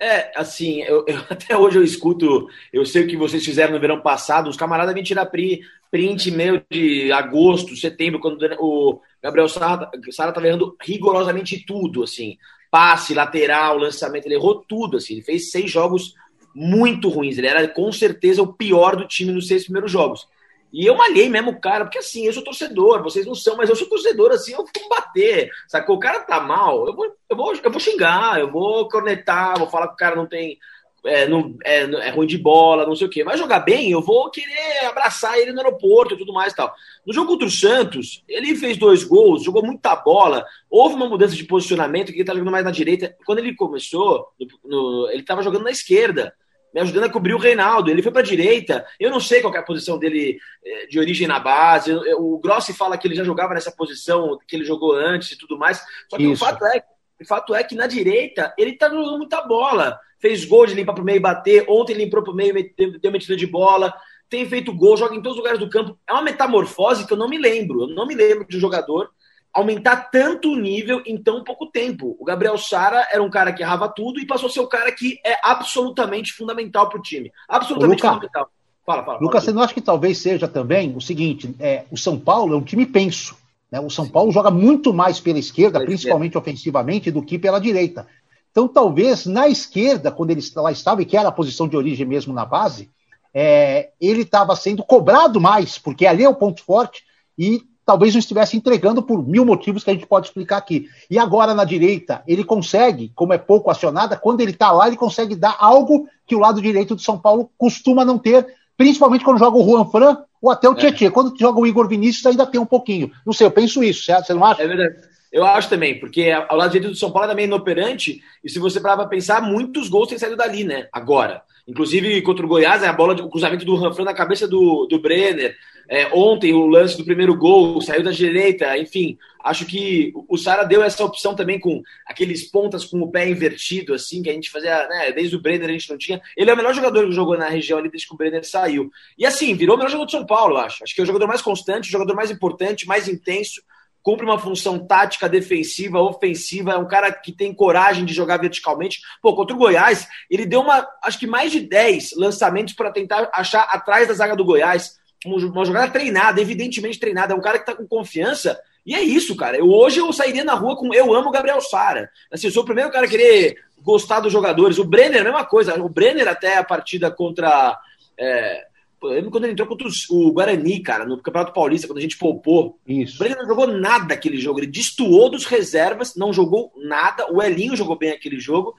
[0.00, 3.80] É, assim, eu, eu, até hoje eu escuto, eu sei o que vocês fizeram no
[3.80, 5.60] verão passado, os camaradas vêm tirar print,
[5.90, 12.36] print meu de agosto, setembro, quando o Gabriel Sara estava errando rigorosamente tudo, assim,
[12.70, 16.14] passe, lateral, lançamento, ele errou tudo, assim, ele fez seis jogos
[16.54, 20.28] muito ruins, ele era com certeza o pior do time nos seis primeiros jogos.
[20.76, 23.70] E eu malhei mesmo o cara, porque assim, eu sou torcedor, vocês não são, mas
[23.70, 25.50] eu sou torcedor, assim, eu vou bater.
[25.66, 25.96] Sacou?
[25.96, 29.70] O cara tá mal, eu vou, eu vou, eu vou xingar, eu vou cornetar, vou
[29.70, 30.58] falar que o cara não tem.
[31.02, 33.24] É, não, é, é ruim de bola, não sei o quê.
[33.24, 36.74] Mas jogar bem, eu vou querer abraçar ele no aeroporto e tudo mais e tal.
[37.06, 41.34] No jogo contra o Santos, ele fez dois gols, jogou muita bola, houve uma mudança
[41.34, 43.16] de posicionamento, que ele tá jogando mais na direita.
[43.24, 46.34] Quando ele começou, no, no, ele tava jogando na esquerda
[46.72, 47.90] me ajudando a cobrir o Reinaldo.
[47.90, 48.86] Ele foi para a direita.
[49.00, 51.92] Eu não sei qual é a posição dele eh, de origem na base.
[52.18, 55.58] O Grossi fala que ele já jogava nessa posição que ele jogou antes e tudo
[55.58, 55.82] mais.
[56.10, 56.32] Só que Isso.
[56.32, 56.82] o fato, é,
[57.20, 59.98] o fato é que na direita ele está jogando muita bola.
[60.18, 61.64] Fez gol de limpar para o meio e bater.
[61.68, 63.94] Ontem limpou para o meio e deu metida de bola.
[64.28, 65.98] Tem feito gol, joga em todos os lugares do campo.
[66.06, 67.82] É uma metamorfose que eu não me lembro.
[67.82, 69.10] Eu não me lembro de um jogador
[69.56, 72.14] aumentar tanto o nível em tão pouco tempo.
[72.20, 74.92] O Gabriel Sara era um cara que errava tudo e passou a ser o cara
[74.92, 77.32] que é absolutamente fundamental para o time.
[77.48, 78.50] Absolutamente Luca, fundamental.
[78.84, 79.18] Fala, fala.
[79.18, 82.56] Lucas, você não acha que talvez seja também o seguinte: é, o São Paulo é
[82.58, 83.34] um time penso.
[83.72, 83.80] Né?
[83.80, 88.06] O São Paulo joga muito mais pela esquerda, principalmente ofensivamente, do que pela direita.
[88.50, 92.06] Então, talvez na esquerda, quando ele lá estava, e que era a posição de origem
[92.06, 92.90] mesmo na base,
[93.32, 97.04] é, ele estava sendo cobrado mais, porque ali é o ponto forte,
[97.38, 100.88] e talvez não estivesse entregando por mil motivos que a gente pode explicar aqui.
[101.08, 104.96] E agora na direita, ele consegue, como é pouco acionada, quando ele está lá, ele
[104.96, 108.44] consegue dar algo que o lado direito do São Paulo costuma não ter,
[108.76, 110.74] principalmente quando joga o Juan Fran ou até o é.
[110.74, 111.12] Tietchan.
[111.12, 113.12] Quando joga o Igor Vinícius, ainda tem um pouquinho.
[113.24, 114.26] Não sei, eu penso isso, certo?
[114.26, 114.62] Você não acha?
[114.62, 114.96] É verdade.
[115.32, 118.58] Eu acho também, porque ao lado direito do São Paulo é também inoperante, e se
[118.58, 120.88] você parar para pensar, muitos gols têm saído dali, né?
[120.92, 121.42] Agora.
[121.68, 125.56] Inclusive contra o Goiás, a bola, o cruzamento do Ranfran na cabeça do, do Brenner.
[125.88, 129.16] É, ontem, o lance do primeiro gol, saiu da direita, enfim.
[129.42, 133.94] Acho que o Sara deu essa opção também com aqueles pontas com o pé invertido,
[133.94, 135.12] assim, que a gente fazia, né?
[135.12, 136.20] Desde o Brenner a gente não tinha.
[136.36, 138.90] Ele é o melhor jogador que jogou na região ali desde que o Brenner saiu.
[139.16, 140.82] E assim, virou o melhor jogador de São Paulo, acho.
[140.82, 143.62] Acho que é o jogador mais constante, o jogador mais importante, mais intenso
[144.06, 149.00] cumpre uma função tática, defensiva, ofensiva, é um cara que tem coragem de jogar verticalmente.
[149.20, 153.28] Pô, contra o Goiás, ele deu uma, acho que mais de 10 lançamentos para tentar
[153.34, 154.96] achar atrás da zaga do Goiás.
[155.26, 157.32] Uma jogada treinada, evidentemente treinada.
[157.34, 158.58] É um cara que tá com confiança.
[158.84, 159.56] E é isso, cara.
[159.56, 162.08] Eu, hoje eu sairia na rua com eu amo o Gabriel Sara.
[162.30, 164.78] Assim, eu sou o primeiro cara a querer gostar dos jogadores.
[164.78, 165.74] O Brenner, a mesma coisa.
[165.82, 167.76] O Brenner, até a partida contra.
[168.16, 168.64] É,
[169.02, 172.16] eu lembro quando ele entrou contra o Guarani, cara, no Campeonato Paulista, quando a gente
[172.16, 172.78] poupou.
[172.86, 173.16] Isso.
[173.16, 174.60] O Brenner não jogou nada aquele jogo.
[174.60, 177.26] Ele destoou dos reservas, não jogou nada.
[177.32, 178.74] O Elinho jogou bem aquele jogo.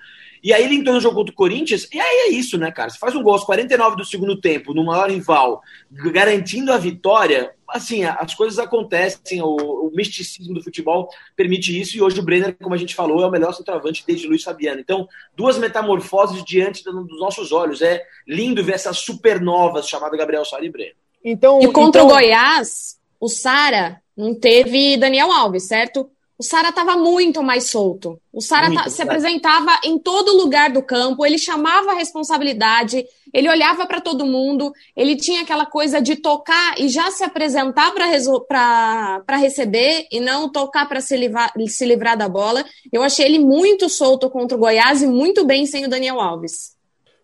[0.47, 2.89] E aí ele entrou no jogo contra o Corinthians, e aí é isso, né, cara?
[2.89, 7.53] Você faz um gol aos 49 do segundo tempo, no maior rival, garantindo a vitória,
[7.67, 12.55] assim, as coisas acontecem, o, o, misticismo do futebol permite isso, e hoje o Brenner,
[12.63, 14.79] como a gente falou, é o melhor centroavante desde Luiz Fabiano.
[14.79, 15.05] Então,
[15.35, 17.81] duas metamorfoses diante dos nossos olhos.
[17.81, 20.95] É lindo ver essas supernovas chamadas Gabriel Sara e Brenner.
[21.25, 22.05] Então, e contra então...
[22.05, 26.09] o Goiás, o Sara não teve Daniel Alves, certo?
[26.39, 28.21] O Sara estava muito mais solto.
[28.31, 33.49] O Sara tá, se apresentava em todo lugar do campo, ele chamava a responsabilidade, ele
[33.49, 39.37] olhava para todo mundo, ele tinha aquela coisa de tocar e já se apresentar para
[39.37, 42.63] receber e não tocar para se, livrar, se livrar da bola.
[42.93, 46.77] Eu achei ele muito solto contra o Goiás e muito bem sem o Daniel Alves.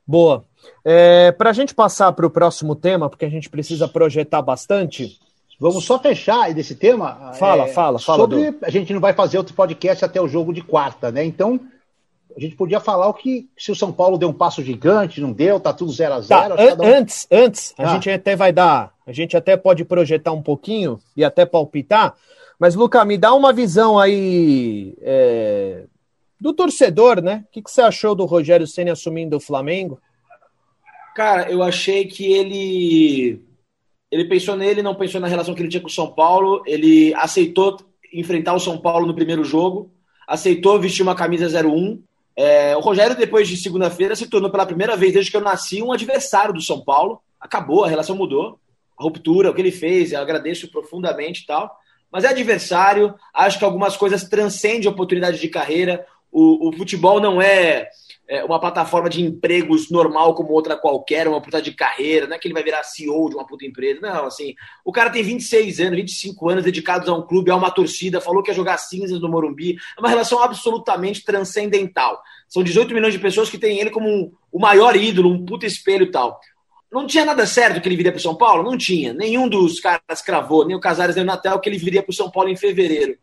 [0.08, 0.44] Boa.
[0.84, 5.20] É, para a gente passar para o próximo tema, porque a gente precisa projetar bastante,
[5.60, 7.34] Vamos só fechar desse tema.
[7.34, 8.00] Fala, é, fala, fala.
[8.00, 8.66] Sobre do...
[8.66, 11.24] a gente não vai fazer outro podcast até o jogo de quarta, né?
[11.24, 11.60] Então
[12.36, 15.32] a gente podia falar o que se o São Paulo deu um passo gigante, não
[15.32, 16.86] deu, tá tudo 0 a 0 tá, um...
[16.86, 17.84] Antes, antes, ah.
[17.84, 22.16] a gente até vai dar, a gente até pode projetar um pouquinho e até palpitar,
[22.60, 25.84] mas Luca, me dá uma visão aí é,
[26.40, 27.46] do torcedor, né?
[27.48, 30.00] O que, que você achou do Rogério Senna assumindo o Flamengo?
[31.16, 33.42] Cara, eu achei que ele
[34.14, 37.14] ele pensou nele, não pensou na relação que ele tinha com o São Paulo, ele
[37.16, 37.78] aceitou
[38.14, 39.92] enfrentar o São Paulo no primeiro jogo,
[40.28, 42.02] aceitou vestir uma camisa 01
[42.36, 45.82] é, o Rogério, depois de segunda-feira, se tornou pela primeira vez desde que eu nasci
[45.82, 47.22] um adversário do São Paulo.
[47.40, 48.60] Acabou, a relação mudou.
[48.98, 51.72] A ruptura, o que ele fez, eu agradeço profundamente e tal.
[52.12, 56.06] Mas é adversário, acho que algumas coisas transcendem oportunidade de carreira.
[56.32, 57.90] O, o futebol não é,
[58.46, 62.48] uma plataforma de empregos normal como outra qualquer, uma puta de carreira, não é que
[62.48, 65.98] ele vai virar CEO de uma puta empresa, não, assim, o cara tem 26 anos,
[65.98, 69.30] 25 anos dedicados a um clube, a uma torcida, falou que ia jogar cinzas no
[69.30, 72.22] Morumbi, é uma relação absolutamente transcendental.
[72.48, 75.66] São 18 milhões de pessoas que têm ele como um, o maior ídolo, um puta
[75.66, 76.40] espelho e tal.
[76.92, 78.64] Não tinha nada certo que ele viria para São Paulo?
[78.64, 79.14] Não tinha.
[79.14, 82.30] Nenhum dos caras cravou, nem o Casares nem o Natal, que ele viria para São
[82.30, 83.18] Paulo em fevereiro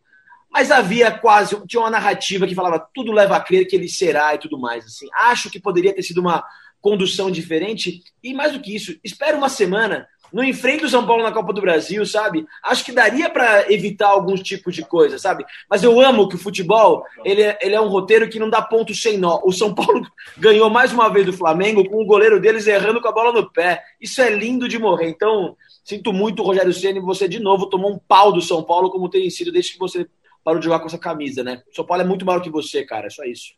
[0.51, 4.35] mas havia quase, tinha uma narrativa que falava tudo leva a crer que ele será
[4.35, 4.85] e tudo mais.
[4.85, 6.43] Assim, acho que poderia ter sido uma
[6.81, 11.23] condução diferente e mais do que isso, espero uma semana não enfrenta o São Paulo
[11.23, 12.45] na Copa do Brasil, sabe?
[12.63, 15.43] Acho que daria para evitar alguns tipos de coisa, sabe?
[15.69, 18.61] Mas eu amo que o futebol, ele é, ele é um roteiro que não dá
[18.61, 19.41] ponto sem nó.
[19.43, 23.07] O São Paulo ganhou mais uma vez do Flamengo com o goleiro deles errando com
[23.07, 23.83] a bola no pé.
[23.99, 25.09] Isso é lindo de morrer.
[25.09, 29.09] Então, sinto muito, Rogério Ceni, você de novo tomou um pau do São Paulo como
[29.09, 30.07] tem sido desde que você
[30.43, 31.61] parou de jogar com essa camisa, né?
[31.71, 33.53] O São Paulo é muito maior que você, cara, é só isso.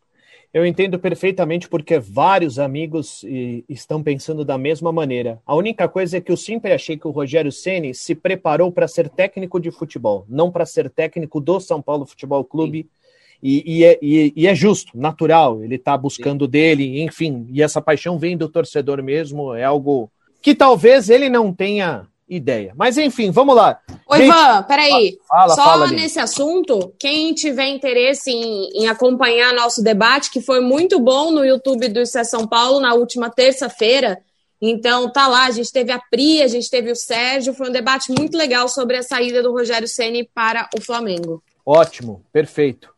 [0.53, 3.25] Eu entendo perfeitamente porque vários amigos
[3.67, 5.41] estão pensando da mesma maneira.
[5.47, 8.87] A única coisa é que eu sempre achei que o Rogério Ceni se preparou para
[8.87, 12.87] ser técnico de futebol, não para ser técnico do São Paulo Futebol Clube.
[13.41, 15.63] E, e, é, e, e, é, justo, natural.
[15.63, 16.51] Ele está buscando Sim.
[16.51, 17.47] dele, enfim.
[17.49, 19.55] E essa paixão vem do torcedor mesmo.
[19.55, 22.73] É algo que talvez ele não tenha ideia.
[22.75, 23.79] Mas enfim, vamos lá.
[24.09, 25.17] Oi, Gente, Ivan, peraí.
[25.27, 30.59] Fala, Só fala, nesse assunto, quem tiver interesse em, em, acompanhar nosso debate, que foi
[30.59, 34.19] muito bom no YouTube do Isso é São Paulo na última terça-feira.
[34.61, 37.73] Então tá lá, a gente teve a Pri, a gente teve o Sérgio, foi um
[37.73, 41.43] debate muito legal sobre a saída do Rogério Ceni para o Flamengo.
[41.65, 42.93] Ótimo, perfeito.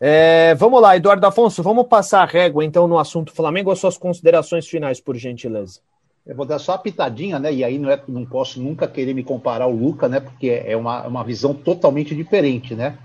[0.00, 3.96] É, vamos lá, Eduardo Afonso, vamos passar a régua então no assunto Flamengo, as suas
[3.96, 5.80] considerações finais, por gentileza.
[6.26, 7.52] Eu vou dar só a pitadinha, né?
[7.52, 10.20] E aí não, é, não posso nunca querer me comparar ao Luca, né?
[10.20, 12.96] Porque é uma, uma visão totalmente diferente, né?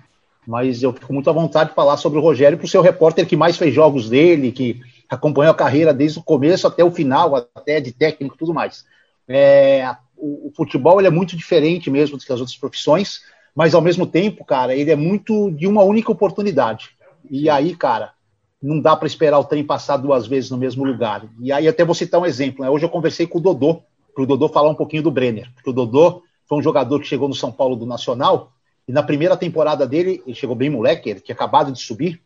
[0.48, 3.28] Mas eu fico muito à vontade de falar sobre o Rogério para o seu repórter
[3.28, 4.80] que mais fez jogos dele, que
[5.10, 8.86] acompanhou a carreira desde o começo até o final, até de técnico e tudo mais.
[9.28, 13.22] É, o, o, futebol ele é muito diferente mesmo do que as outras profissões,
[13.54, 16.92] mas ao mesmo tempo, cara, ele é muito de uma única oportunidade.
[17.30, 18.14] E aí, cara,
[18.62, 21.26] não dá para esperar o trem passar duas vezes no mesmo lugar.
[21.40, 22.64] E aí até vou citar um exemplo.
[22.64, 22.70] Né?
[22.70, 23.82] Hoje eu conversei com o Dodô,
[24.14, 25.50] para o Dodô falar um pouquinho do Brenner.
[25.56, 28.52] Porque o Dodô foi um jogador que chegou no São Paulo do Nacional,
[28.88, 32.20] e na primeira temporada dele, ele chegou bem moleque, ele tinha acabado de subir,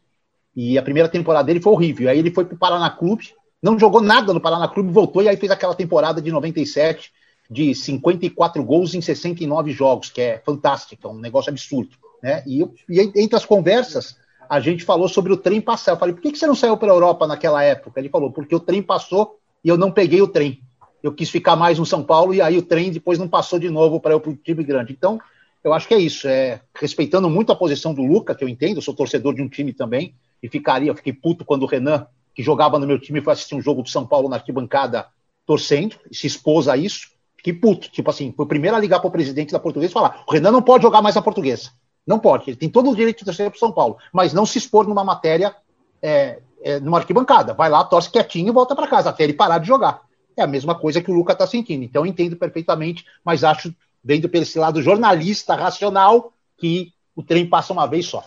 [0.56, 2.10] e a primeira temporada dele foi horrível.
[2.10, 5.30] Aí ele foi para o Paraná Clube, não jogou nada no Paraná Clube, voltou e
[5.30, 7.12] aí fez aquela temporada de 97
[7.50, 11.98] de 54 gols em 69 jogos, que é fantástico, é um negócio absurdo.
[12.22, 12.43] Né?
[12.48, 14.17] E, e entre as conversas,
[14.50, 15.92] a gente falou sobre o trem passar.
[15.92, 18.00] Eu falei, por que, você não saiu para a Europa naquela época?
[18.00, 20.62] Ele falou, porque o trem passou e eu não peguei o trem.
[21.02, 23.70] Eu quis ficar mais no São Paulo e aí o trem depois não passou de
[23.70, 24.94] novo para o time grande.
[24.94, 25.20] Então,
[25.64, 26.28] eu acho que é isso.
[26.28, 29.50] É, respeitando muito a posição do Luca, que eu entendo, eu sou torcedor de um
[29.50, 33.22] time também, e ficaria, eu fiquei puto quando o Renan, que jogava no meu time,
[33.22, 35.06] foi assistir um jogo do São Paulo na arquibancada
[35.46, 37.12] torcendo, e se expôs a isso.
[37.38, 37.90] Fiquei puto.
[37.90, 40.32] Tipo assim, foi o primeiro a ligar para o presidente da portuguesa e falar: o
[40.32, 41.72] Renan não pode jogar mais na portuguesa.
[42.06, 42.50] Não pode.
[42.50, 45.04] Ele tem todo o direito de torcer para São Paulo, mas não se expor numa
[45.04, 45.56] matéria,
[46.02, 47.54] é, é, numa arquibancada.
[47.54, 50.02] Vai lá, torce quietinho e volta para casa, até ele parar de jogar.
[50.36, 51.84] É a mesma coisa que o Luca está sentindo.
[51.84, 57.48] Então eu entendo perfeitamente, mas acho, vendo pelo esse lado jornalista, racional, que o trem
[57.48, 58.24] passa uma vez só.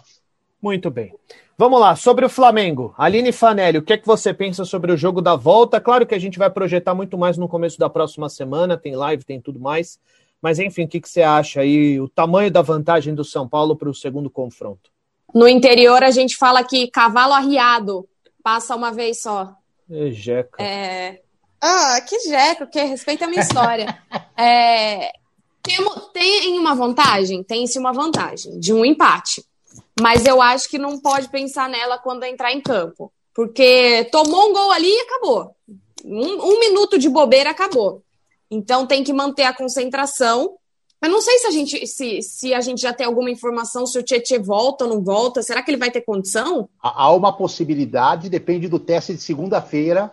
[0.62, 1.12] Muito bem.
[1.59, 2.95] Vamos lá, sobre o Flamengo.
[2.99, 5.81] Aline Fanelli, o que é que você pensa sobre o jogo da volta?
[5.81, 9.25] Claro que a gente vai projetar muito mais no começo da próxima semana, tem live,
[9.25, 9.99] tem tudo mais.
[10.40, 12.01] Mas enfim, o que, que você acha aí?
[12.01, 14.90] O tamanho da vantagem do São Paulo para o segundo confronto?
[15.35, 18.09] No interior a gente fala que cavalo arriado
[18.42, 19.55] passa uma vez só.
[19.90, 20.62] É jeca.
[20.62, 21.20] É...
[21.61, 23.99] Ah, que jeca, que respeita a minha história.
[24.37, 25.11] é...
[25.62, 25.77] tem,
[26.12, 27.42] tem uma vantagem?
[27.42, 29.44] Tem-se uma vantagem de um empate.
[30.01, 33.12] Mas eu acho que não pode pensar nela quando entrar em campo.
[33.35, 35.55] Porque tomou um gol ali e acabou.
[36.05, 38.03] Um, um minuto de bobeira acabou.
[38.51, 40.57] Então tem que manter a concentração
[41.01, 43.99] Mas não sei se a gente se, se a gente já tem alguma informação se
[43.99, 45.43] o Tietchan volta ou não volta.
[45.43, 46.69] Será que ele vai ter condição?
[46.81, 50.13] Há uma possibilidade, depende do teste de segunda-feira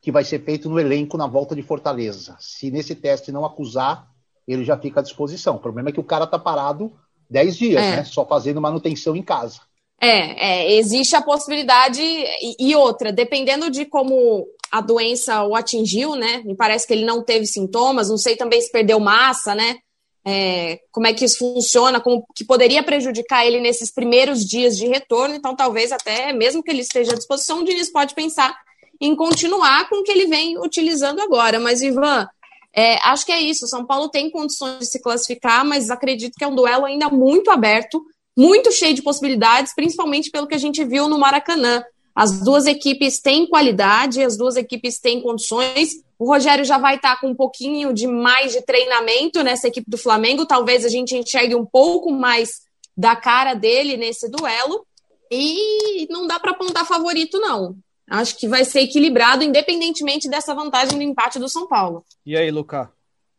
[0.00, 2.36] que vai ser feito no elenco na volta de Fortaleza.
[2.40, 4.08] Se nesse teste não acusar,
[4.48, 5.56] ele já fica à disposição.
[5.56, 6.92] O problema é que o cara tá parado
[7.28, 7.96] 10 dias, é.
[7.96, 8.04] né?
[8.04, 9.60] Só fazendo manutenção em casa.
[10.02, 16.14] É, é existe a possibilidade e, e, outra, dependendo de como a doença o atingiu,
[16.14, 16.42] né?
[16.44, 19.76] Me parece que ele não teve sintomas, não sei também se perdeu massa, né?
[20.24, 24.86] É, como é que isso funciona, como que poderia prejudicar ele nesses primeiros dias de
[24.86, 28.54] retorno, então talvez até, mesmo que ele esteja à disposição, o Diniz pode pensar
[29.00, 31.58] em continuar com o que ele vem utilizando agora.
[31.58, 32.28] Mas, Ivan,
[32.72, 33.66] é, acho que é isso.
[33.66, 37.50] São Paulo tem condições de se classificar, mas acredito que é um duelo ainda muito
[37.50, 38.04] aberto,
[38.36, 41.84] muito cheio de possibilidades, principalmente pelo que a gente viu no Maracanã.
[42.14, 45.90] As duas equipes têm qualidade, as duas equipes têm condições.
[46.18, 49.96] O Rogério já vai estar com um pouquinho de mais de treinamento nessa equipe do
[49.96, 50.46] Flamengo.
[50.46, 52.62] Talvez a gente enxergue um pouco mais
[52.96, 54.86] da cara dele nesse duelo.
[55.30, 57.76] E não dá para apontar favorito, não.
[58.10, 62.04] Acho que vai ser equilibrado, independentemente dessa vantagem do empate do São Paulo.
[62.26, 62.90] E aí, Luca?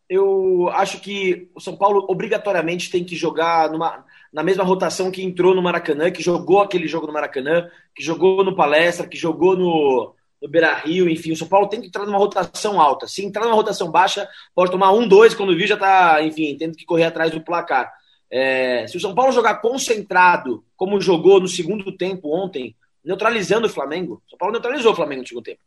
[0.09, 5.23] Eu acho que o São Paulo obrigatoriamente tem que jogar numa, na mesma rotação que
[5.23, 9.57] entrou no Maracanã, que jogou aquele jogo no Maracanã, que jogou no Palestra, que jogou
[9.57, 13.07] no, no Beira Rio, enfim, o São Paulo tem que entrar numa rotação alta.
[13.07, 16.75] Se entrar numa rotação baixa, pode tomar um, dois, quando viu já tá, enfim, tendo
[16.75, 17.91] que correr atrás do placar.
[18.29, 23.69] É, se o São Paulo jogar concentrado, como jogou no segundo tempo ontem, neutralizando o
[23.69, 24.23] Flamengo.
[24.29, 25.59] São Paulo neutralizou o Flamengo no segundo tempo.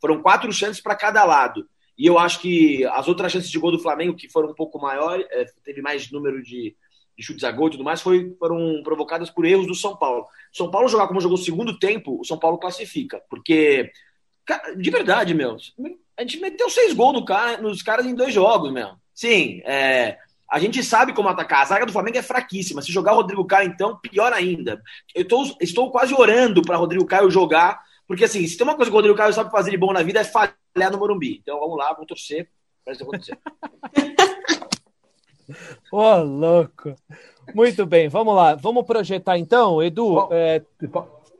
[0.00, 1.68] Foram quatro chances para cada lado.
[1.96, 4.80] E eu acho que as outras chances de gol do Flamengo, que foram um pouco
[4.80, 6.74] maiores, é, teve mais número de,
[7.16, 10.26] de, chutes a gol e tudo mais, foi, foram provocadas por erros do São Paulo.
[10.52, 13.22] São Paulo jogar como jogou o segundo tempo, o São Paulo classifica.
[13.28, 13.90] Porque,
[14.76, 15.56] de verdade, meu,
[16.16, 18.90] a gente meteu seis gols no cara, nos caras em dois jogos, meu.
[19.14, 20.18] Sim, é,
[20.50, 21.62] a gente sabe como atacar.
[21.62, 22.82] A zaga do Flamengo é fraquíssima.
[22.82, 24.82] Se jogar o Rodrigo Caio, então, pior ainda.
[25.14, 28.90] Eu tô, estou quase orando para Rodrigo Caio jogar, porque assim, se tem uma coisa
[28.90, 31.38] que o Rodrigo Caio sabe fazer de bom na vida é falhar no Morumbi.
[31.42, 32.48] Então vamos lá, vamos torcer
[32.84, 33.38] para isso acontecer.
[35.92, 36.94] Ô, oh, louco.
[37.54, 38.54] Muito bem, vamos lá.
[38.54, 40.28] Vamos projetar então, Edu.
[40.30, 40.62] é...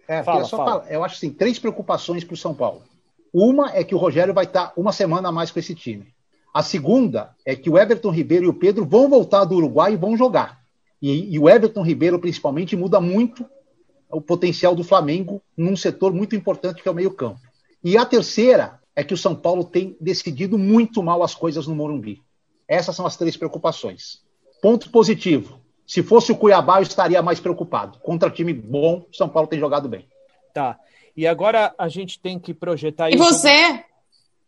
[0.06, 0.86] É, fala, fala.
[0.90, 2.82] Eu acho assim, três preocupações para o São Paulo.
[3.32, 6.06] Uma é que o Rogério vai estar uma semana a mais com esse time.
[6.52, 9.96] A segunda é que o Everton Ribeiro e o Pedro vão voltar do Uruguai e
[9.96, 10.60] vão jogar.
[11.02, 13.44] E, e, o Everton Ribeiro, principalmente, muda muito
[14.08, 17.40] o potencial do Flamengo num setor muito importante que é o meio-campo.
[17.82, 21.74] E a terceira é que o São Paulo tem decidido muito mal as coisas no
[21.74, 22.22] Morumbi.
[22.68, 24.22] Essas são as três preocupações.
[24.60, 25.60] Ponto positivo.
[25.86, 27.98] Se fosse o Cuiabá, eu estaria mais preocupado.
[27.98, 30.06] Contra time bom, o São Paulo tem jogado bem.
[30.52, 30.78] Tá.
[31.16, 33.84] E agora a gente tem que projetar E você?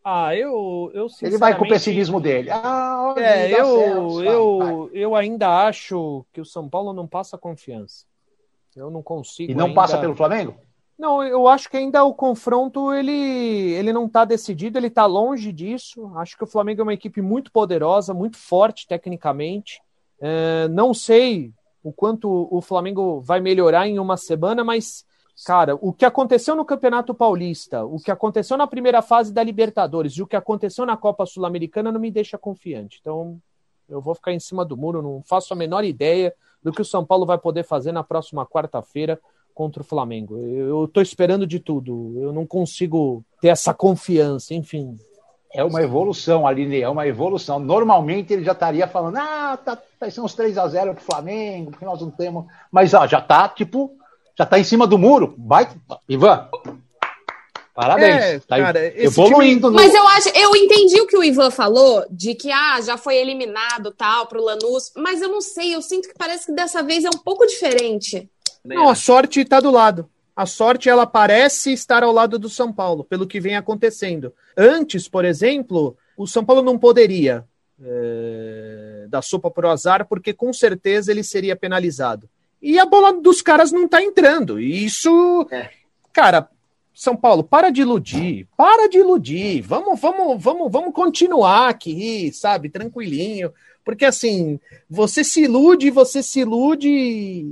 [0.03, 2.49] Ah, eu, eu Ele vai com o pessimismo dele.
[2.49, 4.89] Ah, é, eu, certo, eu, vai.
[4.93, 8.05] eu ainda acho que o São Paulo não passa confiança.
[8.75, 9.51] Eu não consigo.
[9.51, 9.75] E não ainda...
[9.75, 10.55] passa pelo Flamengo?
[10.97, 15.51] Não, eu acho que ainda o confronto ele, ele não está decidido, ele está longe
[15.51, 16.11] disso.
[16.15, 19.81] Acho que o Flamengo é uma equipe muito poderosa, muito forte tecnicamente.
[20.19, 25.05] É, não sei o quanto o Flamengo vai melhorar em uma semana, mas
[25.45, 30.13] Cara, o que aconteceu no Campeonato Paulista, o que aconteceu na primeira fase da Libertadores
[30.13, 32.97] e o que aconteceu na Copa Sul-Americana não me deixa confiante.
[32.99, 33.39] Então,
[33.87, 36.33] eu vou ficar em cima do muro, não faço a menor ideia
[36.63, 39.19] do que o São Paulo vai poder fazer na próxima quarta-feira
[39.57, 40.37] contra o Flamengo.
[40.37, 44.95] Eu estou esperando de tudo, eu não consigo ter essa confiança, enfim.
[45.51, 47.59] É uma evolução, Aline, é uma evolução.
[47.59, 51.71] Normalmente ele já estaria falando, ah, tá, vai ser uns 3 a 0 pro Flamengo,
[51.71, 52.45] porque nós não temos.
[52.71, 53.97] Mas ó, já tá, tipo,
[54.37, 55.33] já está em cima do muro.
[55.39, 55.67] Vai,
[56.07, 56.47] Ivan.
[57.73, 58.23] Parabéns.
[58.23, 59.69] É, tá cara, evoluindo.
[59.69, 59.71] Time...
[59.71, 59.71] No...
[59.71, 63.15] Mas eu acho, eu entendi o que o Ivan falou, de que ah, já foi
[63.15, 66.83] eliminado tal para o Lanús, mas eu não sei, eu sinto que parece que dessa
[66.83, 68.29] vez é um pouco diferente.
[68.75, 70.09] Não, a sorte está do lado.
[70.35, 74.33] A sorte ela parece estar ao lado do São Paulo, pelo que vem acontecendo.
[74.55, 77.43] Antes, por exemplo, o São Paulo não poderia
[77.81, 82.29] é, dar sopa para o azar, porque com certeza ele seria penalizado
[82.61, 84.59] e a bola dos caras não tá entrando.
[84.59, 85.69] E isso, é.
[86.11, 86.49] cara,
[86.97, 89.61] São Paulo, para de iludir, para de iludir.
[89.61, 93.53] Vamos, vamos, vamos, vamos continuar aqui, sabe, tranquilinho.
[93.85, 97.45] Porque assim, você se ilude, você se ilude,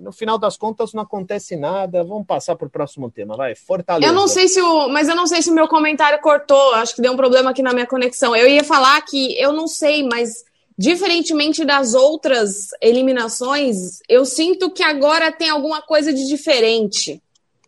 [0.00, 2.04] no final das contas não acontece nada.
[2.04, 3.56] Vamos passar para o próximo tema, vai.
[3.56, 4.08] Fortaleza.
[4.08, 6.72] Eu não sei se o, mas eu não sei se o meu comentário cortou.
[6.74, 8.36] Acho que deu um problema aqui na minha conexão.
[8.36, 10.44] Eu ia falar que eu não sei, mas
[10.78, 17.22] Diferentemente das outras eliminações, eu sinto que agora tem alguma coisa de diferente.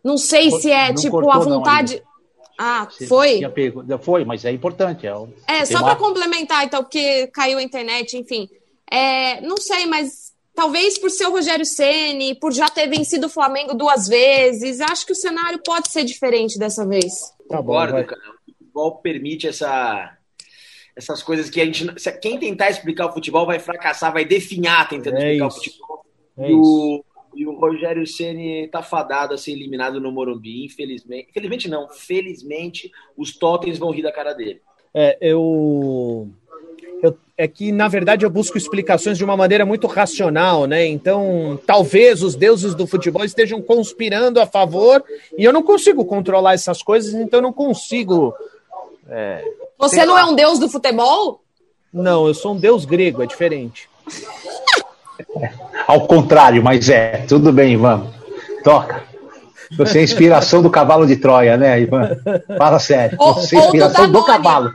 [0.05, 1.95] Não sei se é não tipo a vontade.
[1.95, 2.05] Não,
[2.59, 3.41] ah, foi?
[3.99, 5.07] Foi, mas é importante.
[5.07, 5.11] É,
[5.47, 8.47] é só para complementar, então, porque caiu a internet, enfim.
[8.89, 13.29] É, não sei, mas talvez por ser o Rogério Ceni, por já ter vencido o
[13.31, 17.33] Flamengo duas vezes, acho que o cenário pode ser diferente dessa vez.
[17.49, 18.21] Tá Concordo, cara.
[18.47, 20.15] O futebol permite essa,
[20.95, 21.87] essas coisas que a gente.
[22.21, 25.57] Quem tentar explicar o futebol vai fracassar, vai definhar tentando é explicar isso.
[25.57, 26.05] o futebol.
[26.37, 27.03] É e, o,
[27.35, 31.27] e, o, Rogério Ceni tá fadado a ser eliminado no Morumbi, infelizmente.
[31.29, 34.61] Infelizmente não, felizmente os totens vão rir da cara dele.
[34.93, 36.29] É, eu
[37.01, 40.85] eu, é que, na verdade, eu busco explicações de uma maneira muito racional, né?
[40.85, 45.03] Então, talvez os deuses do futebol estejam conspirando a favor
[45.37, 48.33] e eu não consigo controlar essas coisas, então eu não consigo.
[49.09, 49.43] É,
[49.77, 50.21] Você não lá.
[50.21, 51.41] é um deus do futebol?
[51.93, 53.89] Não, eu sou um deus grego, é diferente.
[55.87, 57.25] Ao contrário, mas é.
[57.27, 58.07] Tudo bem, Ivan.
[58.63, 59.03] Toca.
[59.77, 62.17] Você é a inspiração do cavalo de Troia, né, Ivan?
[62.57, 63.17] Fala sério.
[63.17, 64.73] Você é a inspiração do, do cavalo.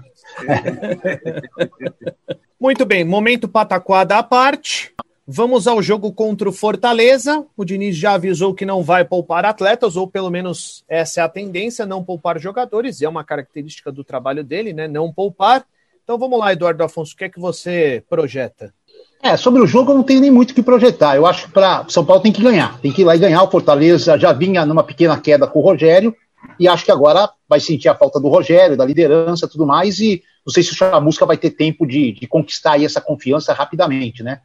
[2.60, 4.92] Muito bem, momento pataquada à parte.
[5.32, 7.46] Vamos ao jogo contra o Fortaleza.
[7.56, 11.28] O Diniz já avisou que não vai poupar atletas, ou pelo menos essa é a
[11.28, 13.00] tendência, não poupar jogadores.
[13.00, 14.88] É uma característica do trabalho dele, né?
[14.88, 15.64] Não poupar.
[16.02, 18.74] Então vamos lá, Eduardo Afonso, o que é que você projeta?
[19.22, 21.14] É, sobre o jogo eu não tenho nem muito o que projetar.
[21.14, 22.78] Eu acho que para São Paulo tem que ganhar.
[22.80, 23.42] Tem que ir lá e ganhar.
[23.42, 26.14] O Fortaleza já vinha numa pequena queda com o Rogério
[26.58, 30.22] e acho que agora vai sentir a falta do Rogério, da liderança tudo mais, e
[30.44, 34.22] não sei se o Chamusca vai ter tempo de, de conquistar aí essa confiança rapidamente,
[34.22, 34.40] né?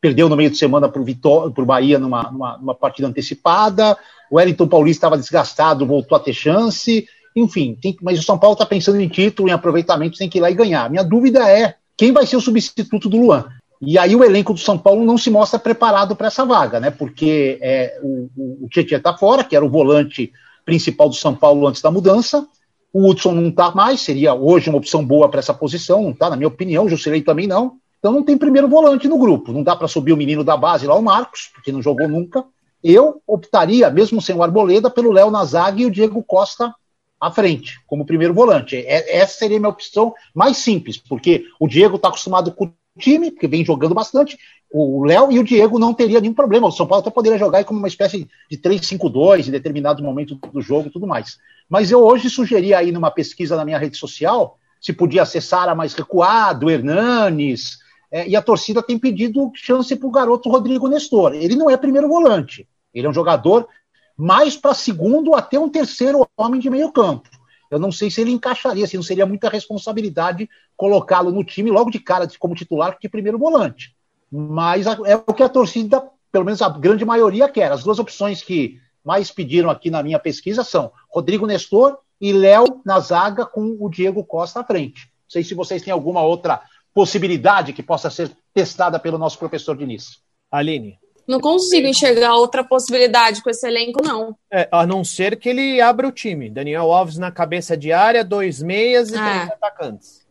[0.00, 3.96] Perdeu no meio de semana para o Bahia numa, numa, numa, partida antecipada,
[4.30, 7.06] o Wellington Paulista estava desgastado, voltou a ter chance,
[7.36, 10.40] enfim, tem, mas o São Paulo está pensando em título, em aproveitamento, tem que ir
[10.40, 10.88] lá e ganhar.
[10.88, 13.46] Minha dúvida é quem vai ser o substituto do Luan.
[13.80, 16.90] E aí o elenco do São Paulo não se mostra preparado para essa vaga, né?
[16.90, 20.30] Porque é, o, o, o Tietchan está fora, que era o volante
[20.64, 22.46] principal do São Paulo antes da mudança.
[22.92, 26.28] O Hudson não está mais, seria hoje uma opção boa para essa posição, não está,
[26.28, 26.84] na minha opinião.
[26.84, 27.78] O Jusilei também não.
[27.98, 29.52] Então não tem primeiro volante no grupo.
[29.52, 32.44] Não dá para subir o menino da base lá, o Marcos, porque não jogou nunca.
[32.82, 36.74] Eu optaria, mesmo sem o Arboleda, pelo Léo Nazaga e o Diego Costa
[37.20, 38.76] à frente, como primeiro volante.
[38.76, 43.30] É, essa seria a minha opção mais simples, porque o Diego está acostumado com time,
[43.30, 44.38] porque vem jogando bastante,
[44.72, 46.68] o Léo e o Diego não teria nenhum problema.
[46.68, 50.60] O São Paulo até poderia jogar como uma espécie de 3-5-2 em determinado momento do
[50.60, 51.38] jogo e tudo mais.
[51.68, 55.74] Mas eu hoje sugeri aí numa pesquisa na minha rede social se podia acessar a
[55.74, 57.78] mais recuado, Hernanes,
[58.10, 61.34] é, e a torcida tem pedido chance para o garoto Rodrigo Nestor.
[61.34, 63.68] Ele não é primeiro volante, ele é um jogador
[64.16, 67.28] mais para segundo até um terceiro homem de meio campo.
[67.70, 71.90] Eu não sei se ele encaixaria, se não seria muita responsabilidade colocá-lo no time logo
[71.90, 73.94] de cara como titular que primeiro volante
[74.30, 77.72] mas é o que a torcida, pelo menos a grande maioria, quer.
[77.72, 82.80] As duas opções que mais pediram aqui na minha pesquisa são Rodrigo Nestor e Léo
[82.84, 85.06] na zaga com o Diego Costa à frente.
[85.06, 86.62] Não sei se vocês têm alguma outra
[86.94, 90.20] possibilidade que possa ser testada pelo nosso professor Diniz.
[90.50, 90.98] Aline.
[91.30, 94.36] Não consigo enxergar outra possibilidade com esse elenco, não.
[94.52, 96.50] É, a não ser que ele abra o time.
[96.50, 99.18] Daniel Alves na cabeça de área, dois meias e é.
[99.18, 100.26] três atacantes.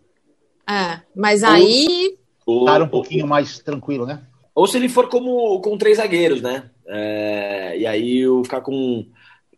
[0.70, 2.18] É, mas aí
[2.66, 4.24] cara um pouquinho mais tranquilo, né?
[4.54, 6.70] Ou se ele for como com três zagueiros, né?
[6.86, 9.06] É, e aí o ficar com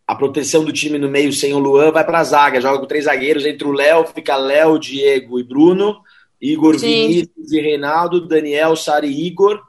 [0.05, 2.85] a proteção do time no meio sem o Luan vai para a zaga, joga com
[2.85, 6.01] três zagueiros entre o Léo, fica Léo, Diego e Bruno,
[6.39, 7.07] Igor, Sim.
[7.07, 9.59] Vinícius e Reinaldo, Daniel, Sari e Igor,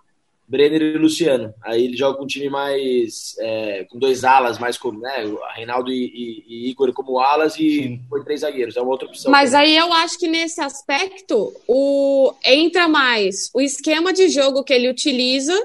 [0.53, 1.55] Brenner e Luciano.
[1.63, 3.35] Aí ele joga com um time mais.
[3.41, 5.25] É, com dois alas, mais como, né?
[5.55, 8.77] Reinaldo e, e, e Igor como alas e foi três zagueiros.
[8.77, 9.33] É uma outra opção.
[9.33, 9.69] Mas também.
[9.71, 14.91] aí eu acho que nesse aspecto o entra mais o esquema de jogo que ele
[14.91, 15.59] utiliza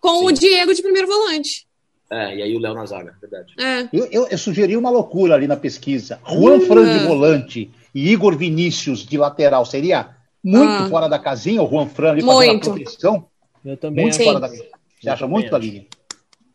[0.00, 0.24] com Sim.
[0.24, 1.66] o Diego de primeiro volante.
[2.10, 3.52] É, e aí o Léo na zaga, verdade.
[3.58, 3.88] É.
[3.92, 6.18] Eu, eu, eu, sugeri uma loucura ali na pesquisa.
[6.26, 9.66] Juan uh, Fran de volante e Igor Vinícius de lateral.
[9.66, 13.29] Seria muito uh, fora da casinha o Juan Fran ali fazendo a proteção?
[13.64, 14.48] Eu também muito fora da...
[14.48, 15.88] Você acha muito, Aline?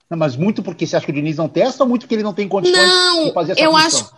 [0.10, 2.24] Não, mas muito porque você acha que o Diniz não testa ou muito porque ele
[2.24, 3.88] não tem condições não, de fazer essa eu função?
[3.88, 4.16] acho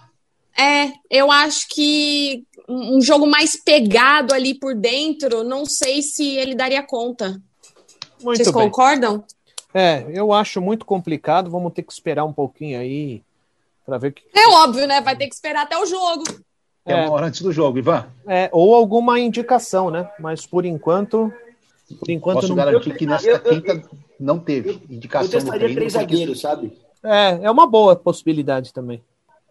[0.57, 6.55] É, eu acho que um jogo mais pegado ali por dentro, não sei se ele
[6.55, 7.41] daria conta.
[8.21, 8.63] Muito Vocês bem.
[8.63, 9.23] concordam?
[9.73, 11.49] É, eu acho muito complicado.
[11.49, 13.21] Vamos ter que esperar um pouquinho aí
[13.85, 14.23] para ver que.
[14.33, 14.99] É óbvio, né?
[15.01, 16.23] Vai ter que esperar até o jogo.
[16.85, 18.07] É, uma hora antes do jogo, Ivan.
[18.27, 20.09] É, ou alguma indicação, né?
[20.19, 21.31] Mas por enquanto
[21.95, 22.55] por enquanto, Posso não...
[22.55, 23.81] garantir que nesta quinta
[24.19, 25.27] não teve indicação.
[25.27, 26.77] Eu testaria três zagueiros, sabe?
[27.03, 29.01] É, é uma boa possibilidade também.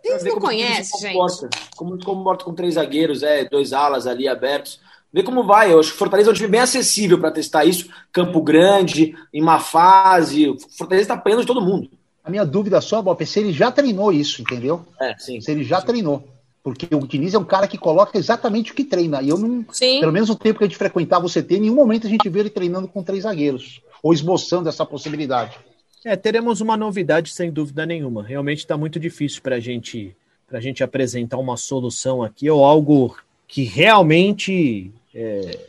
[0.04, 1.48] Vocês não conhecem, gente?
[1.74, 4.80] Como comporta com três zagueiros, é, dois alas ali abertos.
[5.12, 5.72] Vê como vai.
[5.72, 7.88] Eu acho que Fortaleza é um time bem acessível para testar isso.
[8.12, 10.54] Campo Grande, em uma fase.
[10.76, 11.90] Fortaleza está apanhando de todo mundo.
[12.22, 14.84] A minha dúvida só, Bob, é se ele já treinou isso, entendeu?
[15.00, 15.40] É, sim.
[15.40, 15.86] Se ele já sim.
[15.86, 16.28] treinou.
[16.66, 19.22] Porque o Diniz é um cara que coloca exatamente o que treina.
[19.22, 19.64] E eu não.
[19.70, 20.00] Sim.
[20.00, 22.28] Pelo menos o tempo que a gente frequentava o CT, em nenhum momento a gente
[22.28, 23.80] vê ele treinando com três zagueiros.
[24.02, 25.56] Ou esboçando essa possibilidade.
[26.04, 28.24] É, teremos uma novidade sem dúvida nenhuma.
[28.24, 30.16] Realmente está muito difícil para gente,
[30.52, 35.60] a gente apresentar uma solução aqui ou algo que realmente é,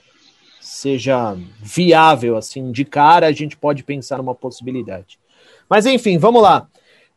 [0.60, 3.28] seja viável assim de cara.
[3.28, 5.20] A gente pode pensar numa possibilidade.
[5.70, 6.68] Mas enfim, vamos lá.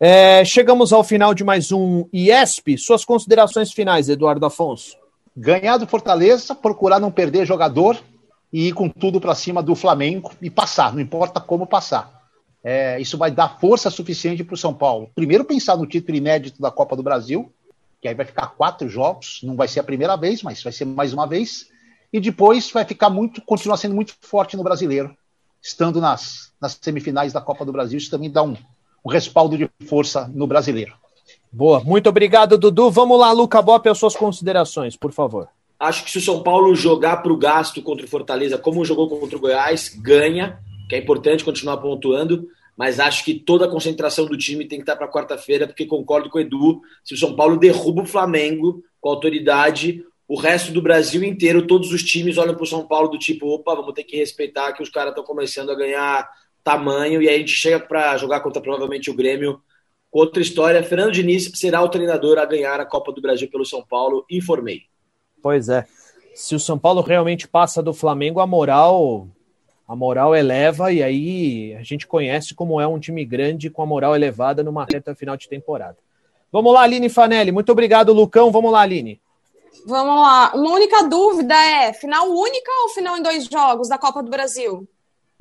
[0.03, 2.79] É, chegamos ao final de mais um IESP.
[2.79, 4.97] Suas considerações finais, Eduardo Afonso.
[5.37, 8.03] Ganhar do Fortaleza, procurar não perder jogador
[8.51, 12.19] e ir com tudo para cima do Flamengo e passar, não importa como passar.
[12.65, 15.11] É, isso vai dar força suficiente para o São Paulo.
[15.15, 17.53] Primeiro, pensar no título inédito da Copa do Brasil,
[18.01, 20.87] que aí vai ficar quatro jogos, não vai ser a primeira vez, mas vai ser
[20.87, 21.67] mais uma vez.
[22.11, 25.15] E depois vai ficar muito, continuar sendo muito forte no brasileiro,
[25.63, 27.99] estando nas, nas semifinais da Copa do Brasil.
[27.99, 28.57] Isso também dá um,
[29.05, 30.95] um respaldo de força no brasileiro.
[31.53, 32.91] Boa, muito obrigado, Dudu.
[32.91, 35.49] Vamos lá, Luca Bop, as suas considerações, por favor.
[35.79, 39.09] Acho que se o São Paulo jogar para o gasto contra o Fortaleza, como jogou
[39.09, 42.47] contra o Goiás, ganha, que é importante continuar pontuando,
[42.77, 46.31] mas acho que toda a concentração do time tem que estar para quarta-feira, porque concordo
[46.31, 50.81] com o Edu, se o São Paulo derruba o Flamengo com autoridade, o resto do
[50.81, 54.05] Brasil inteiro, todos os times olham para o São Paulo do tipo, opa, vamos ter
[54.05, 56.29] que respeitar que os caras estão começando a ganhar
[56.63, 59.61] tamanho, e aí a gente chega para jogar contra provavelmente o Grêmio.
[60.13, 63.83] Outra história, Fernando Diniz será o treinador a ganhar a Copa do Brasil pelo São
[63.83, 64.83] Paulo, informei.
[65.43, 65.87] Pois é.
[66.35, 69.29] Se o São Paulo realmente passa do Flamengo, a moral
[69.91, 73.87] a moral eleva e aí a gente conhece como é um time grande com a
[73.87, 75.97] moral elevada numa reta final de temporada.
[76.53, 77.51] Vamos lá, Aline Fanelli.
[77.51, 78.53] Muito obrigado, Lucão.
[78.53, 79.21] Vamos lá, Aline.
[79.85, 80.53] Vamos lá.
[80.55, 84.87] Uma única dúvida é: final única ou final em dois jogos da Copa do Brasil?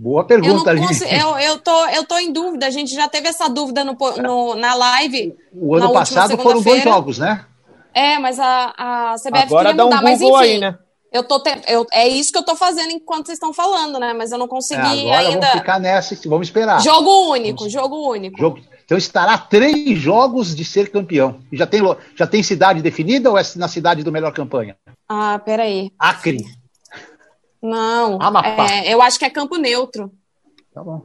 [0.02, 2.68] Boa pergunta, eu, eu, eu, tô, eu tô em dúvida.
[2.68, 5.36] A gente já teve essa dúvida no, no na live.
[5.52, 7.45] O ano passado foram dois jogos, né?
[7.93, 10.00] É, mas a, a CBF Agora queria mudar.
[10.00, 10.78] Um mas enfim, aí, né?
[11.12, 14.14] eu tô te, eu, é isso que eu tô fazendo enquanto vocês estão falando, né?
[14.14, 15.47] Mas eu não consegui é, agora ainda.
[15.47, 16.82] Vamos ficar nessa, vamos esperar.
[16.82, 17.74] Jogo único, vamos...
[17.74, 18.39] jogo único.
[18.39, 18.60] Jogo...
[18.86, 21.41] Então estará três jogos de ser campeão.
[21.52, 21.82] Já tem,
[22.16, 24.78] já tem cidade definida ou é na cidade do melhor campanha?
[25.10, 25.91] Ah, peraí.
[26.00, 26.38] Acre.
[27.62, 28.22] Não.
[28.22, 28.72] Amapá.
[28.72, 30.12] É, eu acho que é campo neutro.
[30.74, 31.01] Tá bom.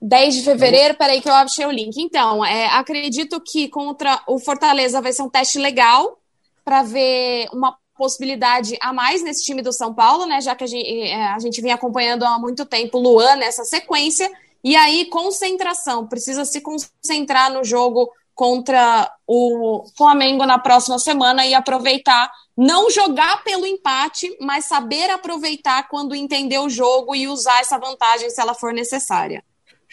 [0.00, 1.96] 10 de fevereiro, peraí que eu achei o link.
[1.96, 6.18] Então, é, acredito que contra o Fortaleza vai ser um teste legal
[6.64, 10.40] para ver uma possibilidade a mais nesse time do São Paulo, né?
[10.40, 14.28] Já que a gente, a gente vinha acompanhando há muito tempo o Luan nessa sequência.
[14.64, 21.54] E aí, concentração, precisa se concentrar no jogo contra o Flamengo na próxima semana e
[21.54, 27.78] aproveitar, não jogar pelo empate, mas saber aproveitar quando entender o jogo e usar essa
[27.78, 29.42] vantagem se ela for necessária.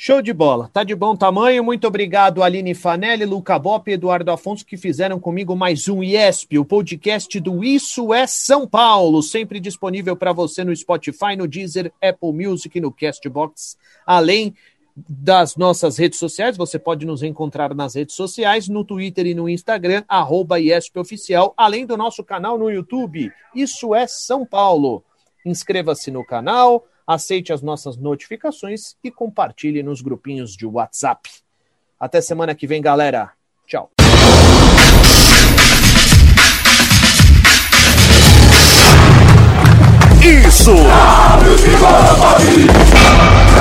[0.01, 1.61] Show de bola, tá de bom tamanho.
[1.61, 6.57] Muito obrigado, Aline Fanelli, Luca Bop e Eduardo Afonso, que fizeram comigo mais um IESP,
[6.57, 11.91] o podcast do Isso é São Paulo, sempre disponível para você no Spotify, no Deezer,
[12.01, 13.77] Apple Music no Castbox.
[14.05, 14.55] Além
[15.07, 19.47] das nossas redes sociais, você pode nos encontrar nas redes sociais, no Twitter e no
[19.47, 25.03] Instagram, arroba IESPOficial, além do nosso canal no YouTube, Isso é São Paulo.
[25.45, 31.29] Inscreva-se no canal, aceite as nossas notificações e compartilhe nos grupinhos de WhatsApp.
[31.99, 33.31] Até semana que vem, galera.
[33.65, 33.91] Tchau.
[40.21, 40.73] Isso!